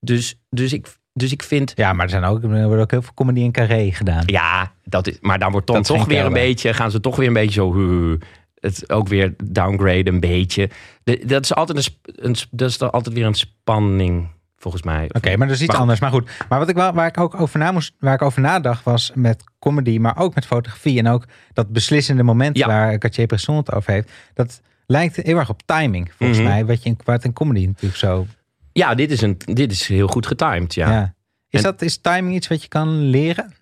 [0.00, 0.86] dus, dus, ik,
[1.20, 1.72] dus ik vind...
[1.74, 4.22] Ja, maar er, zijn ook, er wordt ook heel veel comedy in carré gedaan.
[4.26, 7.00] Ja, dat is, maar dan wordt dan Dat is toch weer een beetje, gaan ze
[7.00, 8.16] toch weer een beetje zo.
[8.54, 10.70] het ook weer downgrade een beetje.
[11.04, 15.10] De- dat, is altijd een, een, dat is altijd weer een spanning, volgens mij.
[15.12, 16.00] Oké, maar dat is iets Maar anders.
[16.00, 18.40] Maar goed, maar wat ik wel, waar ik ook over na moest, waar ik over
[18.40, 22.66] nadacht, was met comedy, maar ook met fotografie en ook dat beslissende moment Ja.
[22.66, 24.10] waar Cartier-Bresson het over heeft.
[24.34, 26.48] Dat lijkt heel erg op timing, volgens Mhm.
[26.48, 28.26] mij, wat je in, wat in comedy natuurlijk zo.
[28.72, 30.90] Ja, dit is, een, dit is heel goed getimed, ja.
[30.92, 31.14] Ja.
[31.48, 33.52] Is, En- dat, is timing iets wat je kan leren?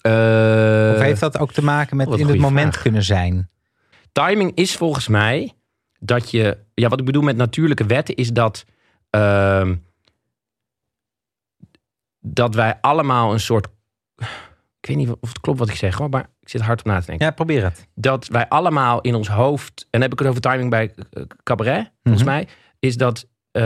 [0.00, 2.82] Eh, Of heeft dat ook te maken met in het moment vraag.
[2.82, 3.50] kunnen zijn?
[4.12, 5.52] timing is volgens mij
[5.98, 6.58] dat je.
[6.74, 8.64] Ja, wat ik bedoel met natuurlijke wetten is dat.
[9.10, 9.76] ehm,
[12.20, 13.66] dat wij allemaal een soort.
[14.80, 16.86] Ik weet niet of het klopt wat ik zeg hoor, maar ik zit hard op
[16.86, 17.26] na te denken.
[17.26, 17.88] Ja, probeer het.
[17.94, 19.80] Dat wij allemaal in ons hoofd.
[19.82, 22.32] En dan heb ik het over timing bij eh, cabaret, volgens Mhm.
[22.34, 22.48] mij.
[22.84, 23.62] Is dat eh,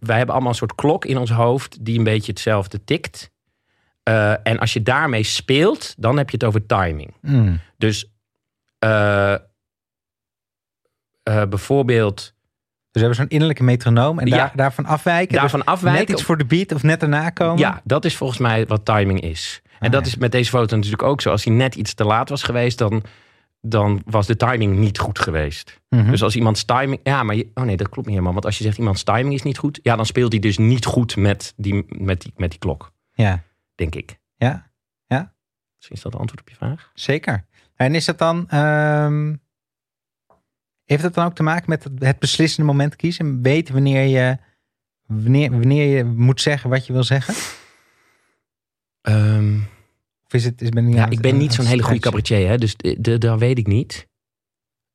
[0.00, 3.30] wij hebben allemaal een soort klok in ons hoofd die een beetje hetzelfde tikt.
[4.02, 7.14] Eh, en als je daarmee speelt, dan heb je het over timing.
[7.20, 7.60] Mm.
[7.78, 8.12] Dus
[8.78, 9.34] eh,
[11.48, 12.16] bijvoorbeeld
[12.90, 14.36] Dus we hebben zo'n innerlijke metronoom en Ja.
[14.36, 15.36] daar, daarvan afwijken.
[15.36, 16.00] daarvan Dus afwijken.
[16.00, 17.58] net iets voor de beat of net erna komen.
[17.58, 19.62] Ja, dat is volgens mij wat timing is.
[19.78, 20.06] En Ah, dat ja.
[20.06, 21.30] is met deze foto natuurlijk ook zo.
[21.30, 23.02] Als hij net iets te laat was geweest, dan,
[23.64, 25.80] dan was de timing niet goed geweest.
[25.88, 26.10] Mhm.
[26.10, 27.00] Dus als iemands timing...
[27.02, 27.34] Ja, maar...
[27.36, 28.32] Je, oh nee, dat klopt niet helemaal.
[28.32, 29.80] Want als je zegt iemands timing is niet goed...
[29.82, 32.92] Ja, dan speelt hij dus niet goed met die, met die, met die klok.
[33.12, 33.42] ja.
[33.74, 34.18] Denk ik.
[34.36, 34.70] ja,
[35.76, 36.90] Misschien is dat het antwoord op je vraag.
[36.94, 37.46] zeker.
[37.74, 38.48] En is dat dan...
[38.48, 39.34] ehm,
[40.84, 43.24] heeft dat dan ook te maken met het- beslissende moment kiezen?
[43.26, 44.38] En weten wanneer je,
[45.06, 47.34] wanneer, wanneer je moet zeggen wat je wil zeggen?
[47.34, 47.70] Of
[50.34, 52.76] is het, is, ben je ja, ik ben niet zo'n hele goede cabaretier, hè, dus
[53.18, 54.08] dat weet ik niet.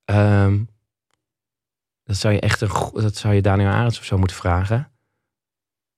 [0.06, 0.64] Ehm,
[2.04, 4.92] dat zou je echt een, dat zou je Daniel Arends of zo moeten vragen.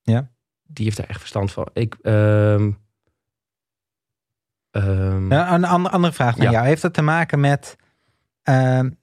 [0.01, 0.31] Ja.
[0.63, 1.69] Die heeft daar echt verstand van.
[1.73, 2.71] Ik, ehm,
[4.71, 6.51] ehm, Ja, een andere, andere vraag naar Ja.
[6.51, 6.65] jou.
[6.65, 7.75] Heeft dat te maken met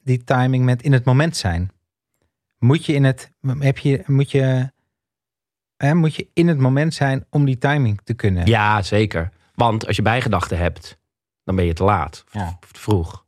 [0.03, 1.71] die timing met in het moment zijn?
[2.59, 4.73] Moet je in het, heb je, moet je,
[5.77, 8.47] hè, moet je in het moment zijn om die timing te kunnen?
[8.47, 9.33] ja, zeker.
[9.57, 10.99] Want als je bijgedachten hebt,
[11.45, 12.25] dan ben je te laat.
[12.27, 12.59] Of, Ja.
[12.63, 13.25] of te vroeg.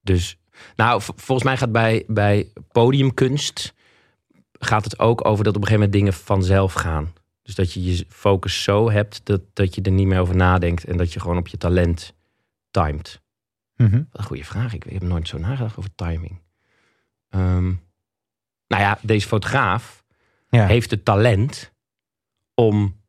[0.00, 0.38] Dus,
[0.76, 3.74] nou, volgens mij gaat bij, bij podiumkunst...
[4.52, 7.12] gaat het ook over dat op een gegeven moment dingen vanzelf gaan.
[7.42, 10.84] Dus dat je je focus zo hebt dat, dat je er niet meer over nadenkt...
[10.84, 12.14] en dat je gewoon op je talent
[12.70, 13.20] timed.
[13.76, 13.96] Mhm.
[13.96, 14.74] Wat een goede vraag.
[14.74, 16.40] Ik heb nooit zo nagedacht over timing.
[17.28, 17.64] Ehm,
[18.66, 20.04] nou ja, deze fotograaf
[20.48, 20.66] ja.
[20.66, 21.72] heeft het talent
[22.54, 23.00] om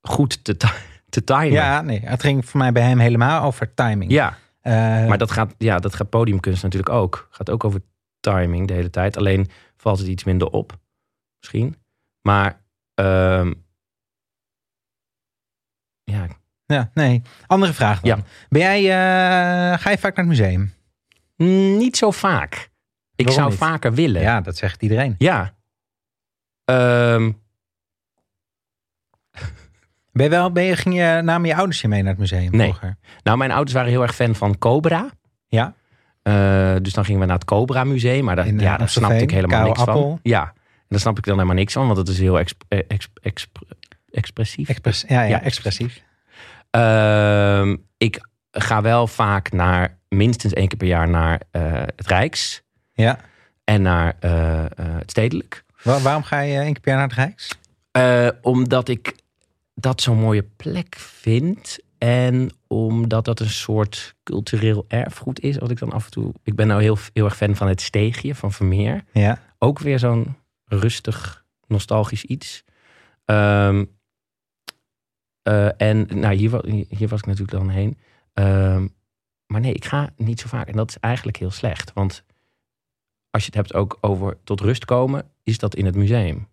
[0.00, 0.68] goed te, ti-
[1.12, 1.50] te timen.
[1.52, 4.10] ja, nee, het ging voor mij bij hem helemaal over timing.
[4.10, 4.36] ja.
[4.60, 4.72] Eh,
[5.08, 7.26] Maar dat gaat, ja, dat gaat podiumkunst natuurlijk ook.
[7.30, 7.82] Gaat ook over
[8.20, 9.16] timing de hele tijd.
[9.16, 10.78] Alleen valt het iets minder op,
[11.40, 11.76] misschien.
[12.28, 12.60] Maar
[12.94, 13.52] ehm,
[16.04, 16.26] ja,
[16.66, 17.22] ja, nee.
[17.46, 18.16] Andere vraag dan.
[18.18, 18.24] Ja.
[18.48, 20.74] Ben jij, eh, ga je vaak naar het museum?
[21.36, 22.70] mm, niet zo vaak.
[23.16, 23.58] Ik Waarom zou niet?
[23.58, 24.22] vaker willen.
[24.22, 25.14] Ja, dat zegt iedereen.
[25.18, 25.54] Ja.
[26.64, 27.32] Ehm,
[30.12, 32.50] Ben je wel, ben je, ging je, namen je ouders je mee naar het museum
[32.50, 32.68] Nee.
[32.68, 32.96] vroeger?
[33.22, 35.10] nou, mijn ouders waren heel erg fan van Cobra.
[35.48, 35.74] Ja.
[36.22, 38.24] Eh, dus dan gingen we naar het Cobra Museum.
[38.24, 40.00] Maar daar, In, eh, ja, daar snapte ik helemaal niks Appel.
[40.02, 40.18] van.
[40.22, 41.86] Ja, en daar snap ik dan helemaal niks van.
[41.86, 43.60] Want het is heel exp- eh, exp- exp-
[44.10, 44.68] expressief.
[44.68, 46.02] Express, ja, ja, Ja, expressief.
[46.70, 48.20] Ehm, ik
[48.50, 51.40] ga wel vaak naar, minstens één keer per jaar, naar
[51.96, 52.62] het Rijks.
[52.92, 53.18] Ja.
[53.64, 55.64] En naar het Stedelijk.
[55.82, 57.36] Wa- waarom ga je één keer per jaar naar het
[57.92, 58.34] Rijks?
[58.42, 59.14] Omdat ik
[59.74, 61.78] dat zo'n mooie plek vind.
[61.98, 65.58] En omdat dat een soort cultureel erfgoed is.
[65.58, 66.32] Wat ik dan af en toe.
[66.42, 69.04] Ik ben nou heel, heel erg fan van het steegje van Vermeer.
[69.12, 69.42] Ja.
[69.58, 72.64] Ook weer zo'n rustig, nostalgisch iets.
[73.24, 73.84] Ehm,
[75.42, 77.98] eh, en nou, hier, hier was ik natuurlijk dan heen.
[78.32, 78.86] Ehm,
[79.46, 80.68] maar nee, ik ga niet zo vaak.
[80.68, 81.92] En dat is eigenlijk heel slecht.
[81.92, 82.24] Want
[83.30, 86.48] als je het hebt ook over tot rust komen, is dat in het museum.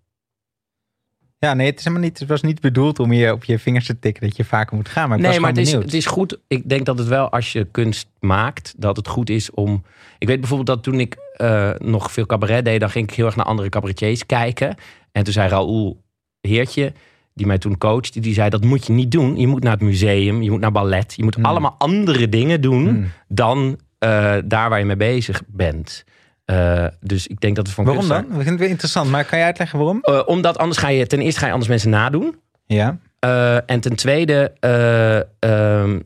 [1.40, 3.86] Ja, nee, het, is helemaal niet, het was niet bedoeld om je op je vingers
[3.86, 5.10] te tikken dat je vaker moet gaan.
[5.10, 6.40] Maar ik nee, was maar het is, het is goed.
[6.48, 9.84] Ik denk dat het wel, als je kunst maakt, dat het goed is om.
[10.18, 13.26] Ik weet bijvoorbeeld dat toen ik eh, nog veel cabaret deed, dan ging ik heel
[13.26, 14.76] erg naar andere cabaretiers kijken.
[15.12, 16.02] En toen zei Raoul
[16.42, 16.94] Heertje,
[17.34, 19.38] die mij toen coachte, die zei: Dat moet je niet doen.
[19.38, 21.14] Je moet naar het museum, je moet naar ballet.
[21.16, 21.46] Je moet Hmm.
[21.46, 23.12] allemaal andere dingen doen Hmm.
[23.28, 26.06] dan eh, daar waar je mee bezig bent.
[26.50, 28.22] Eh, dus ik denk dat het van Waarom dan?
[28.24, 30.00] We vinden het weer interessant, maar kan je uitleggen waarom?
[30.02, 32.40] Eh, omdat anders ga je, ten eerste ga je anders mensen nadoen.
[32.66, 33.00] Ja.
[33.20, 36.00] Eh, en ten tweede, eh, ehm,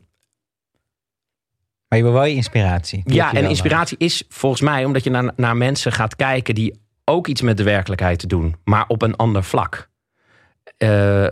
[1.88, 3.02] Maar je wil wel je inspiratie.
[3.04, 6.80] Ja, je en inspiratie is volgens mij omdat je naar, naar mensen gaat kijken die
[7.04, 9.88] ook iets met de werkelijkheid te doen, maar op een ander vlak.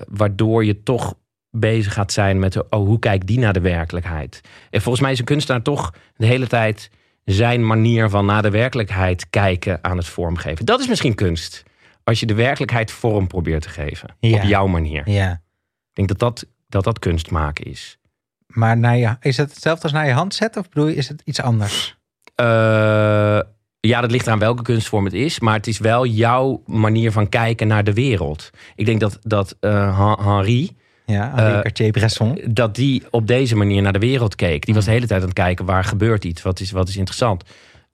[0.08, 1.14] Waardoor je toch
[1.50, 4.40] bezig gaat zijn met oh, hoe kijkt die naar de werkelijkheid.
[4.70, 6.90] En volgens mij is een kunstenaar toch de hele tijd
[7.24, 10.66] zijn manier van naar de werkelijkheid kijken aan het vormgeven.
[10.66, 11.62] Dat is misschien kunst.
[12.04, 14.16] Als je de werkelijkheid vorm probeert te geven.
[14.20, 14.36] Ja.
[14.36, 15.10] Op jouw manier.
[15.10, 15.32] Ja.
[15.32, 17.98] Ik denk dat dat, dat, dat kunst maken is.
[18.46, 20.60] Maar naar je, is het hetzelfde als naar je hand zetten?
[20.60, 21.96] Of bedoel je, is het iets anders?
[22.34, 23.40] Eh,
[23.80, 25.40] ja, dat ligt aan welke kunstvorm het is.
[25.40, 28.50] Maar het is wel jouw manier van kijken naar de wereld.
[28.74, 32.40] Ik denk dat, dat eh, Hen- Henri, Ja, Eh, Cartier-Bresson.
[32.48, 34.64] dat die op deze manier naar de wereld keek.
[34.64, 36.96] Die was de hele tijd aan het kijken waar gebeurt iets, wat is, wat is
[36.96, 37.44] interessant.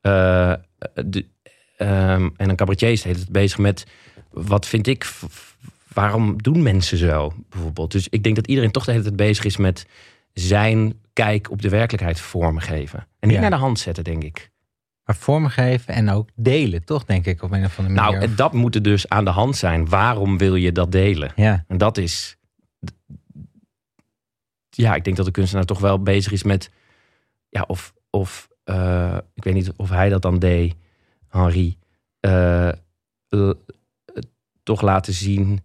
[0.00, 0.52] Eh,
[1.04, 1.26] de,
[1.76, 3.86] ehm, en een cabaretier is de hele tijd bezig met
[4.30, 5.10] wat vind ik,
[5.92, 7.92] waarom doen mensen zo bijvoorbeeld.
[7.92, 9.86] Dus ik denk dat iedereen toch de hele tijd bezig is met
[10.32, 12.98] zijn kijk op de werkelijkheid vormgeven.
[13.20, 13.40] En niet Ja.
[13.42, 14.50] naar de hand zetten, denk ik.
[15.04, 18.18] Maar vormgeven en ook delen, toch, denk ik, op een of andere manier.
[18.20, 19.88] Nou, dat moet er dus aan de hand zijn.
[19.88, 21.32] Waarom wil je dat delen?
[21.36, 22.36] Ja, En dat is.
[24.82, 26.70] Ja, ik denk dat de kunstenaar toch wel bezig is met.
[27.48, 27.94] Ja, of.
[28.10, 30.74] of eh, ik weet niet of hij dat dan deed,
[31.28, 31.76] Henri.
[32.20, 32.68] eh,
[33.28, 33.52] l-
[34.62, 35.60] toch laten zien.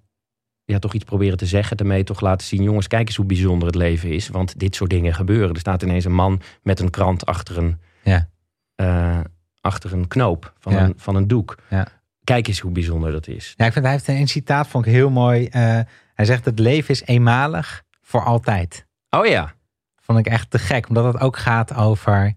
[0.65, 2.04] Ja, toch iets proberen te zeggen ermee.
[2.04, 4.28] Toch laten zien, jongens, kijk eens hoe bijzonder het leven is.
[4.30, 5.54] Want dit soort dingen gebeuren.
[5.54, 7.80] Er staat ineens een man met een krant achter een.
[8.04, 8.30] Ja.
[8.76, 9.19] eh,
[9.62, 10.84] achter een knoop van, Ja.
[10.84, 11.58] een, van een doek.
[11.69, 11.88] Ja.
[12.23, 13.54] Kijk eens hoe bijzonder dat is.
[13.58, 15.45] ja ik vind hij heeft een citaat, vond ik heel mooi.
[15.47, 15.80] Eh,
[16.13, 18.86] hij zegt, het leven is eenmalig voor altijd.
[19.15, 19.54] Oh ja.
[20.02, 22.34] Vond ik echt te gek, omdat het ook gaat over...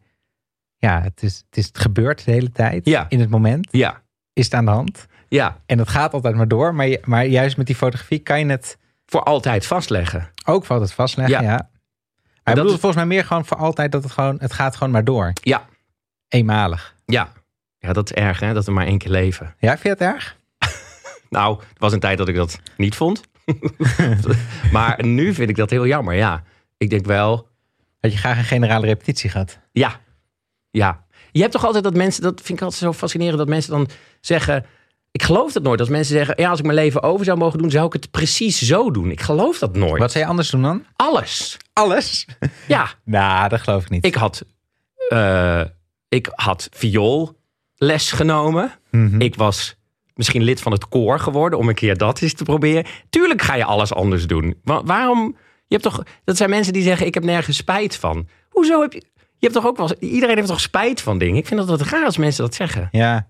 [0.77, 2.85] Ja, het is, het is het gebeurt de hele tijd.
[2.87, 3.07] Ja.
[3.09, 4.03] In het moment Ja.
[4.33, 5.07] is het aan de hand.
[5.29, 5.61] Ja.
[5.67, 6.75] En dat gaat altijd maar door.
[6.75, 10.31] Maar, maar juist met die fotografie kan je het Voor altijd vastleggen.
[10.45, 11.35] ook voor altijd vastleggen.
[11.43, 11.51] Ja.
[11.51, 11.57] Ja.
[11.57, 14.77] Maar dat bedoelt is- volgens mij meer gewoon voor altijd dat het gewoon, het gaat
[14.77, 15.33] gewoon maar door.
[15.35, 15.65] Ja.
[16.29, 16.95] Eenmalig.
[17.05, 17.33] Ja.
[17.79, 19.55] Ja, dat is erg hè, dat we maar één keer leven.
[19.59, 20.37] Ja, vind je het erg?
[21.31, 23.21] Nou, het was een tijd dat ik dat niet vond.
[24.73, 26.43] maar nu vind ik dat heel jammer, ja.
[26.77, 27.49] Ik denk wel,
[28.01, 29.59] Dat je graag een generale repetitie gaat.
[29.73, 30.01] ja.
[30.71, 31.05] Ja.
[31.33, 33.89] Je hebt toch altijd dat mensen, dat vind ik altijd zo fascinerend, dat mensen dan
[34.21, 34.65] zeggen...
[35.11, 35.81] Ik geloof dat nooit.
[35.81, 38.11] Als mensen zeggen, ja, als ik mijn leven over zou mogen doen, zou ik het
[38.11, 39.11] precies zo doen.
[39.11, 39.99] Ik geloof dat nooit.
[39.99, 40.85] Wat zou je anders doen dan?
[40.97, 41.57] Alles.
[41.73, 42.27] Alles?
[42.69, 42.89] Ja.
[43.05, 44.05] Nou, dat geloof ik niet.
[44.07, 44.45] Ik had,
[45.09, 45.63] eh,
[46.09, 48.73] ik had vioolles genomen.
[48.91, 49.21] Mhm.
[49.21, 49.77] Ik was
[50.15, 52.85] misschien lid van het koor geworden om een keer dat eens te proberen.
[53.11, 54.61] Tuurlijk ga je alles anders doen.
[54.65, 55.37] Wa- waarom?
[55.67, 58.29] Je hebt toch, dat zijn mensen die zeggen: Ik heb nergens spijt van.
[58.49, 59.03] Hoezo heb je.
[59.15, 59.95] Je hebt toch ook wel.
[59.99, 61.37] Iedereen heeft toch spijt van dingen?
[61.37, 62.89] Ik vind dat wat raar als mensen dat zeggen.
[62.91, 63.29] Ja.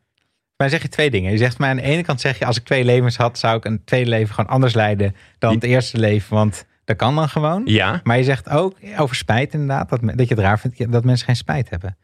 [0.57, 1.33] Maar zeg je twee dingen.
[1.33, 3.57] Je zegt maar aan de ene kant zeg je, als ik twee levens had, zou
[3.57, 6.35] ik een tweede leven gewoon anders leiden dan het eerste leven.
[6.35, 7.63] Want dat kan dan gewoon.
[7.65, 8.01] Ja.
[8.03, 11.27] Maar je zegt ook over spijt inderdaad, dat, dat je het raar vindt dat mensen
[11.27, 11.97] geen spijt hebben.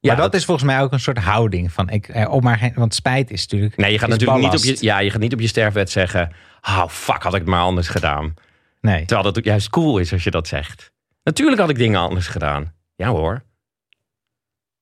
[0.00, 2.58] ja maar dat, is volgens mij ook een soort houding van, ik, eh, op maar
[2.58, 3.76] geen, want spijt is natuurlijk.
[3.76, 6.32] Nee, je gaat natuurlijk niet op je, ja, je gaat niet op je sterfbed zeggen:
[6.60, 8.34] Oh, fuck, had ik het maar anders gedaan.
[8.86, 8.98] Nee.
[9.04, 10.92] Terwijl dat ook juist cool is als je dat zegt.
[11.22, 12.72] Natuurlijk had ik dingen anders gedaan.
[12.96, 13.42] Ja hoor.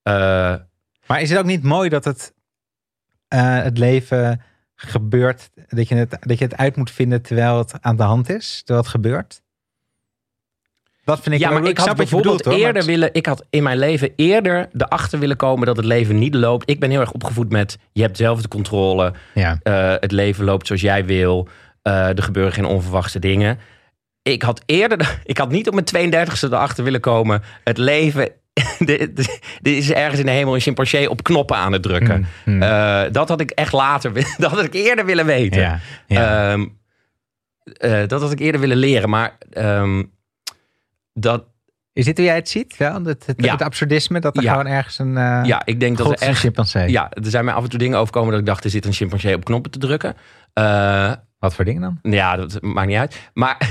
[0.03, 0.15] Eh,
[1.07, 2.35] Maar is het ook niet mooi dat het,
[3.29, 4.41] eh, het leven
[4.75, 8.29] gebeurt, dat je, het, dat je het uit moet vinden terwijl het aan de hand
[8.31, 9.43] is, terwijl het gebeurt?
[11.05, 13.15] Dat vind ik ja, maar ik had bijvoorbeeld bedoelt, hoor, maar eerder willen...
[13.15, 16.71] Ik had in mijn leven eerder erachter willen komen dat het leven niet loopt.
[16.71, 17.79] Ik ben heel erg opgevoed met...
[17.93, 19.15] Je hebt zelf de controle.
[19.35, 19.59] Ja.
[19.63, 21.49] eh, het leven loopt zoals jij wil.
[21.83, 23.59] er gebeuren geen onverwachte dingen.
[24.33, 25.19] Ik had eerder...
[25.25, 27.43] Ik had niet op mijn 32e erachter willen komen.
[27.65, 28.31] Het leven...
[28.79, 29.29] Dit
[29.63, 32.15] is ergens in de hemel een chimpansee op knoppen aan het drukken.
[32.45, 32.63] Hmm, hmm.
[32.63, 34.13] Eh, dat had ik echt later...
[34.39, 35.61] Dat had ik eerder willen weten.
[35.61, 36.53] ja, ja.
[36.53, 36.67] Ehm,
[37.65, 39.09] eh, dat had ik eerder willen leren.
[39.09, 40.03] Maar ehm,
[41.13, 41.45] dat...
[41.93, 42.77] is dit hoe jij het ziet?
[42.77, 43.05] Wel?
[43.05, 43.53] Het, het, Ja.
[43.53, 46.39] het absurdisme, dat er gewoon ergens een uh, Ja, ik denk dat er echt...
[46.39, 46.91] chimpansee.
[46.91, 48.93] Ja, er zijn mij af en toe dingen overkomen dat ik dacht, er zit een
[48.93, 50.17] chimpansee op knoppen te drukken.
[50.53, 52.13] Eh, Wat voor dingen dan?
[52.13, 53.31] ja, dat maakt niet uit.
[53.35, 53.69] Maar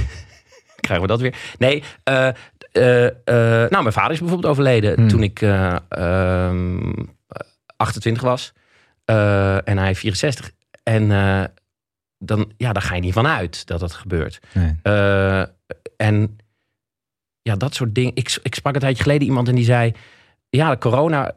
[0.83, 1.35] krijgen we dat weer?
[1.57, 2.27] Nee, eh,
[2.71, 5.07] eh, eh, nou, mijn vader is bijvoorbeeld overleden Hmm.
[5.07, 6.93] toen ik eh, ehm,
[7.77, 8.53] 28 was.
[9.05, 10.51] En hij 64.
[10.83, 11.07] En
[12.17, 14.39] dan, ja, daar ga je niet van uit dat dat gebeurt.
[14.53, 14.75] Nee.
[15.97, 16.37] En
[17.41, 18.15] ja, dat soort dingen.
[18.15, 19.93] Ik, ik sprak een tijdje geleden iemand en die zei...
[20.49, 21.35] Ja, corona,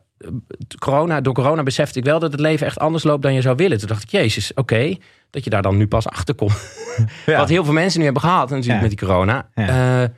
[0.78, 3.56] corona, door corona besefte ik wel dat het leven echt anders loopt dan je zou
[3.56, 3.78] willen.
[3.78, 4.96] Toen dacht ik, jezus, oké,
[5.30, 6.74] dat je daar dan nu pas achter komt.
[7.26, 7.38] Ja.
[7.38, 8.80] Wat heel veel mensen nu hebben gehad natuurlijk Ja.
[8.80, 9.48] met die corona.
[9.54, 10.02] Ja.
[10.02, 10.10] Eh,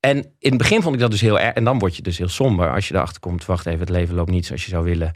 [0.00, 1.54] en in het begin vond ik dat dus heel erg.
[1.54, 3.44] En dan word je dus heel somber als je erachter komt.
[3.44, 5.14] Wacht even, het leven loopt niet zoals je zou willen.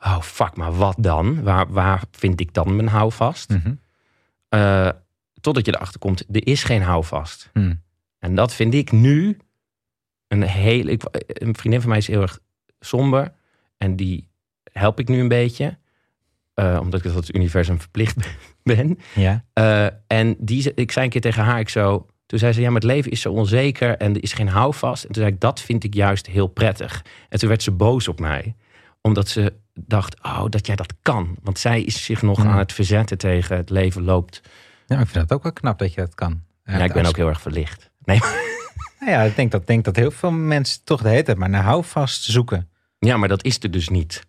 [0.00, 1.42] Oh, fuck, maar wat dan?
[1.42, 3.48] Waar, waar vind ik dan mijn houvast?
[3.50, 3.72] Mhm.
[4.48, 4.88] Eh,
[5.40, 7.50] totdat je erachter komt, er is geen houvast.
[7.52, 7.82] Hmm.
[8.18, 9.36] En dat vind ik nu
[10.28, 10.90] een hele...
[10.90, 12.38] Ik, een vriendin van mij is heel erg
[12.80, 13.32] somber.
[13.78, 14.28] En die
[14.72, 15.78] help ik nu een beetje.
[16.54, 18.16] eh, omdat ik dat het universum verplicht
[18.62, 18.98] ben.
[19.14, 19.44] Ja.
[19.52, 22.66] Eh, en die, ik zei een keer tegen haar, ik zo, toen zei ze, ja,
[22.66, 25.04] maar het leven is zo onzeker en er is geen houvast.
[25.04, 27.04] En toen zei ik, dat vind ik juist heel prettig.
[27.28, 28.54] En toen werd ze boos op mij,
[29.00, 31.36] omdat ze dacht, oh, dat jij dat kan.
[31.42, 32.48] Want zij is zich nog Hmm.
[32.48, 34.40] aan het verzetten tegen het leven loopt.
[34.86, 36.42] Nou, ik vind het ook wel knap dat je dat kan.
[36.64, 37.90] Ja, ik ben ook heel erg verlicht.
[38.04, 38.18] Nee,
[39.00, 41.48] Nou ja, ik denk dat, denk dat heel veel mensen toch de hele tijd maar
[41.50, 42.68] naar houvast zoeken.
[43.06, 44.28] Ja, maar dat is er dus niet.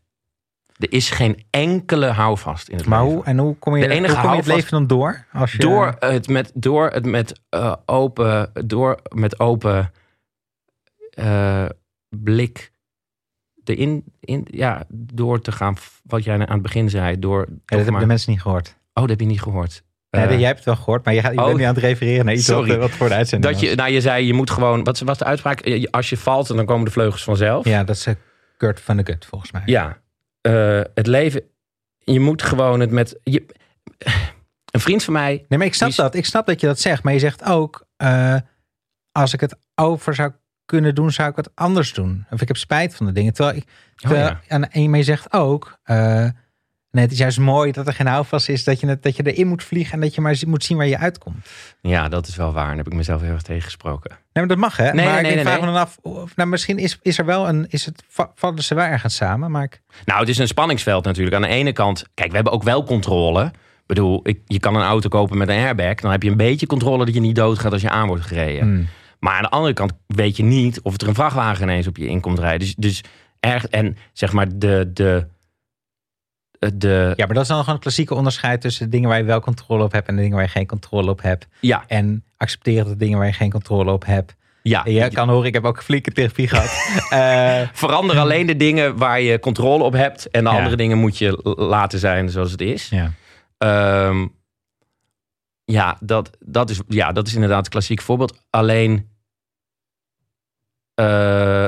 [0.78, 3.16] Er is geen enkele houvast in het Maar leven.
[3.16, 5.26] hoe, en hoe kom je, De hoe enige kom je het leven dan door?
[5.34, 9.92] Als je, Door het met, door het met eh, open, door met open
[11.10, 11.66] eh,
[12.10, 12.72] blik
[13.64, 17.46] erin, in, ja, door te gaan, wat jij aan het begin zei, door.
[17.50, 18.68] Ja, dat hebben de mensen niet gehoord.
[18.68, 19.84] oh, dat heb je niet gehoord.
[20.10, 21.74] Nee, Eh, jij hebt het wel gehoord, maar je, gaat, je oh, bent nu aan
[21.74, 22.78] het refereren naar iets sorry.
[22.78, 25.26] wat voor de uitzending dat je, nou, je zei, je moet gewoon, wat was de
[25.26, 25.88] uitspraak?
[25.92, 27.66] Als je valt, dan komen de vleugels vanzelf.
[27.66, 28.08] Ja, dat is
[28.62, 29.62] Kurt van de Gut volgens mij.
[29.66, 29.97] Ja,
[30.41, 31.41] eh, het leven,
[31.97, 33.20] je moet gewoon het met.
[33.24, 33.45] Je,
[34.72, 36.16] een vriend van mij, Nee, maar ik snap is- dat.
[36.16, 37.03] Ik snap dat je dat zegt.
[37.03, 38.36] Maar je zegt ook, eh,
[39.12, 40.32] als ik het over zou
[40.66, 42.26] kunnen doen, zou ik het anders doen.
[42.30, 43.34] Of ik heb spijt van de dingen.
[43.34, 44.41] Terwijl, ik, terwijl ja.
[44.47, 46.28] en, en je zegt ook, eh,
[46.92, 48.64] nee, het is juist mooi dat er geen houvast is.
[48.64, 50.88] Dat je, het, dat je erin moet vliegen en dat je maar moet zien waar
[50.88, 51.48] je uitkomt.
[51.82, 52.68] ja, dat is wel waar.
[52.68, 54.10] Daar heb ik mezelf heel erg tegengesproken.
[54.10, 54.94] Nee, maar dat mag hè.
[54.94, 57.26] Nee, maar nee, ik nee, vraag me dan af, of, nou, misschien is, is er
[57.26, 59.52] wel een, is het, va- vallen ze wel ergens samen.
[59.52, 61.36] Maar ik, Nou, het is een spanningsveld natuurlijk.
[61.36, 63.44] Aan de ene kant, kijk, we hebben ook wel controle.
[63.46, 65.96] Ik bedoel, ik, je kan een auto kopen met een airbag.
[65.96, 68.62] Dan heb je een beetje controle dat je niet doodgaat als je aan wordt gereden.
[68.62, 68.88] hmm.
[69.20, 72.08] Maar aan de andere kant weet je niet of er een vrachtwagen ineens op je
[72.08, 72.60] in komt rijden.
[72.60, 73.04] Dus, dus
[73.39, 75.28] erg, en zeg maar de, de,
[76.74, 79.24] de Ja, maar dat is dan gewoon het klassieke onderscheid tussen de dingen waar je
[79.24, 81.47] wel controle op hebt en de dingen waar je geen controle op hebt.
[81.59, 84.36] ja, En accepteren de dingen waar je geen controle op hebt.
[84.64, 86.70] ja, En je kan horen, ik heb ook een flinke therapie gehad.
[87.09, 90.30] Eh, Verander alleen de dingen waar je controle op hebt.
[90.30, 90.55] En de Ja.
[90.57, 92.89] andere dingen moet je laten zijn zoals het is.
[92.89, 93.12] ja.
[93.57, 94.28] Ehm,
[95.66, 98.41] ja, dat, dat is, ja, dat is inderdaad een klassiek voorbeeld.
[98.49, 99.09] Alleen.
[100.95, 101.66] eh,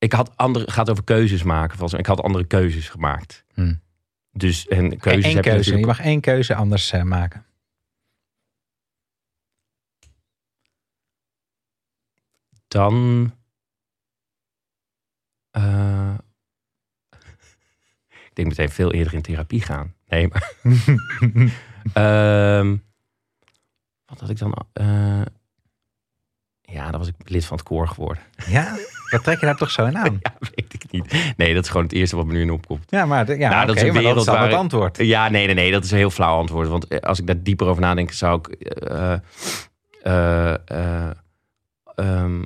[0.00, 0.70] ik had andere.
[0.70, 1.70] Gaat over keuzes maken.
[1.70, 2.00] volgens mij.
[2.00, 3.44] Ik had andere keuzes gemaakt.
[3.54, 3.80] Hmm.
[4.32, 5.70] Dus en keuzes heb je keuze.
[5.70, 5.86] Je natuurlijk.
[5.86, 7.44] mag één keuze anders eh, maken.
[12.68, 13.34] Dan.
[15.50, 16.14] eh,
[18.28, 19.94] ik denk meteen veel eerder in therapie gaan.
[20.08, 20.52] Nee, maar.
[21.92, 22.76] Ehm,
[24.04, 24.66] wat had ik dan?
[24.72, 25.22] eh,
[26.60, 28.22] ja, dan was ik lid van het koor geworden.
[28.46, 28.76] Ja,
[29.10, 30.18] wat trek je daar toch zo in aan?
[30.22, 31.32] Ja, weet ik niet.
[31.36, 32.84] Nee, dat is gewoon het eerste wat me nu in opkomt.
[32.88, 34.96] Ja, maar, ja, Nou, dat is een wereld is dan waar het antwoord.
[34.98, 36.68] Ja, nee, nee, nee, dat is een heel flauw antwoord.
[36.68, 38.46] Want eh, als ik daar dieper over nadenk, zou ik.
[38.68, 39.12] eh,
[40.02, 41.10] eh, eh,
[41.94, 42.42] ehm,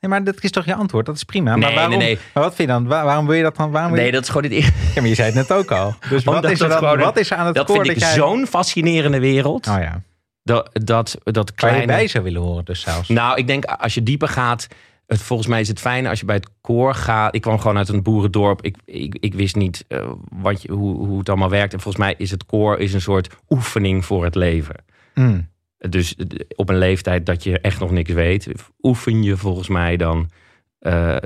[0.00, 1.06] Nee, maar dat is toch je antwoord?
[1.06, 1.50] Dat is prima.
[1.50, 2.18] Nee, maar, waarom, nee, nee.
[2.34, 2.86] maar wat vind je dan?
[2.86, 3.70] Waar- waarom wil je dat dan?
[3.70, 4.72] Waarom wil je- nee, dat is gewoon het eerste.
[4.94, 5.94] Ja, maar je zei het net ook al.
[6.08, 7.86] Dus wat is, er dat dan, gewoon een- wat is er aan het Dat vind
[7.88, 8.12] ik dat jij...
[8.12, 9.66] zo'n fascinerende wereld.
[9.68, 10.00] Oh ja,
[10.42, 11.86] Dat, dat, dat waar je kleine.
[11.86, 13.08] bij zou willen horen dus zelfs.
[13.08, 14.66] Nou, ik denk als je dieper gaat.
[15.12, 17.34] Het, volgens mij is het fijn als je bij het koor gaat.
[17.34, 18.62] Ik kwam gewoon uit een boerendorp.
[18.62, 21.72] Ik, ik, ik wist niet eh, wat je, hoe, hoe het allemaal werkt.
[21.72, 24.74] En volgens mij is het koor is een soort oefening voor het leven.
[25.14, 25.48] Mm.
[25.78, 28.48] Dus eh, op een leeftijd dat je echt nog niks weet,
[28.82, 30.30] oefen je volgens mij dan.
[30.82, 31.16] Eh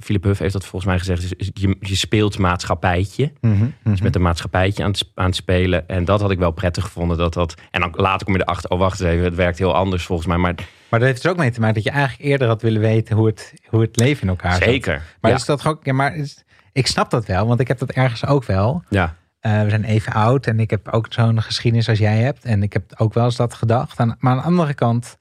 [0.00, 1.22] Philip Huff heeft dat volgens mij gezegd.
[1.22, 3.32] is- is Je, je speelt maatschappijtje.
[3.40, 3.66] Mhm, mhm.
[3.82, 5.88] Dus met een maatschappijtje aan het, aan het spelen.
[5.88, 7.16] En dat had ik wel prettig gevonden.
[7.18, 8.70] Dat dat, en dan later kom je erachter.
[8.70, 9.24] Oh, wacht eens even.
[9.24, 10.36] Het werkt heel anders volgens mij.
[10.36, 10.54] Maar
[10.88, 13.16] Maar dat heeft er ook mee te maken dat je eigenlijk eerder had willen weten
[13.16, 14.62] hoe het, hoe het leven in elkaar zat.
[14.62, 15.02] zeker.
[15.20, 15.36] Maar ja.
[15.36, 18.26] is dat ook, ja, maar is- ik snap dat wel, want ik heb dat ergens
[18.26, 18.82] ook wel.
[18.88, 19.14] ja.
[19.38, 22.44] Eh, we zijn even oud en ik heb ook zo'n geschiedenis als jij hebt.
[22.44, 23.98] En ik heb ook wel eens dat gedacht.
[23.98, 25.16] En, maar aan de andere kant,